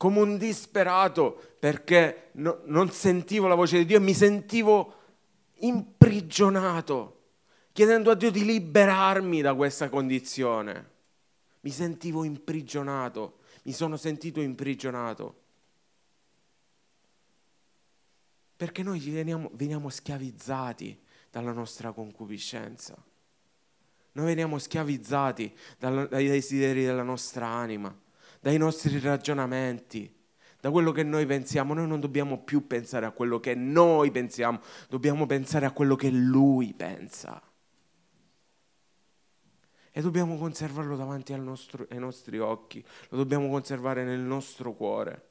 come 0.00 0.18
un 0.18 0.38
disperato 0.38 1.56
perché 1.58 2.30
no, 2.36 2.62
non 2.64 2.90
sentivo 2.90 3.48
la 3.48 3.54
voce 3.54 3.76
di 3.76 3.84
Dio 3.84 3.98
e 3.98 4.00
mi 4.00 4.14
sentivo 4.14 4.94
imprigionato 5.56 7.18
chiedendo 7.72 8.10
a 8.10 8.14
Dio 8.14 8.30
di 8.30 8.46
liberarmi 8.46 9.42
da 9.42 9.54
questa 9.54 9.90
condizione. 9.90 10.88
Mi 11.60 11.70
sentivo 11.70 12.24
imprigionato, 12.24 13.40
mi 13.64 13.72
sono 13.72 13.98
sentito 13.98 14.40
imprigionato. 14.40 15.38
Perché 18.56 18.82
noi 18.82 19.00
veniamo, 19.00 19.50
veniamo 19.52 19.90
schiavizzati 19.90 20.98
dalla 21.30 21.52
nostra 21.52 21.92
concupiscenza. 21.92 22.96
Noi 24.12 24.24
veniamo 24.24 24.58
schiavizzati 24.58 25.54
dai 25.78 26.26
desideri 26.26 26.84
della 26.84 27.02
nostra 27.02 27.46
anima, 27.46 27.94
dai 28.40 28.58
nostri 28.58 28.98
ragionamenti, 28.98 30.12
da 30.60 30.70
quello 30.70 30.92
che 30.92 31.02
noi 31.02 31.26
pensiamo. 31.26 31.74
Noi 31.74 31.86
non 31.86 32.00
dobbiamo 32.00 32.42
più 32.42 32.66
pensare 32.66 33.06
a 33.06 33.12
quello 33.12 33.38
che 33.38 33.54
noi 33.54 34.10
pensiamo, 34.10 34.60
dobbiamo 34.88 35.26
pensare 35.26 35.66
a 35.66 35.70
quello 35.70 35.96
che 35.96 36.10
Lui 36.10 36.74
pensa 36.74 37.42
e 39.92 40.00
dobbiamo 40.00 40.38
conservarlo 40.38 40.96
davanti 40.96 41.36
nostro, 41.36 41.86
ai 41.90 41.98
nostri 41.98 42.38
occhi, 42.38 42.84
lo 43.08 43.16
dobbiamo 43.16 43.48
conservare 43.48 44.04
nel 44.04 44.20
nostro 44.20 44.72
cuore. 44.72 45.28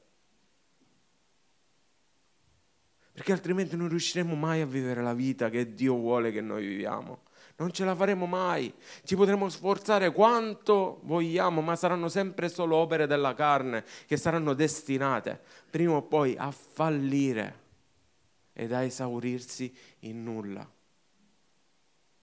Perché 3.12 3.32
altrimenti 3.32 3.76
non 3.76 3.88
riusciremo 3.88 4.34
mai 4.34 4.60
a 4.60 4.66
vivere 4.66 5.02
la 5.02 5.14
vita 5.14 5.48
che 5.50 5.74
Dio 5.74 5.94
vuole 5.94 6.30
che 6.30 6.40
noi 6.40 6.66
viviamo. 6.66 7.22
Non 7.60 7.72
ce 7.72 7.84
la 7.84 7.94
faremo 7.94 8.24
mai. 8.24 8.72
Ci 9.04 9.16
potremo 9.16 9.50
sforzare 9.50 10.12
quanto 10.12 11.00
vogliamo, 11.02 11.60
ma 11.60 11.76
saranno 11.76 12.08
sempre 12.08 12.48
solo 12.48 12.76
opere 12.76 13.06
della 13.06 13.34
carne 13.34 13.84
che 14.06 14.16
saranno 14.16 14.54
destinate 14.54 15.38
prima 15.68 15.92
o 15.92 16.02
poi 16.02 16.34
a 16.38 16.50
fallire 16.50 17.58
ed 18.54 18.72
a 18.72 18.82
esaurirsi 18.82 19.76
in 20.00 20.22
nulla. 20.22 20.66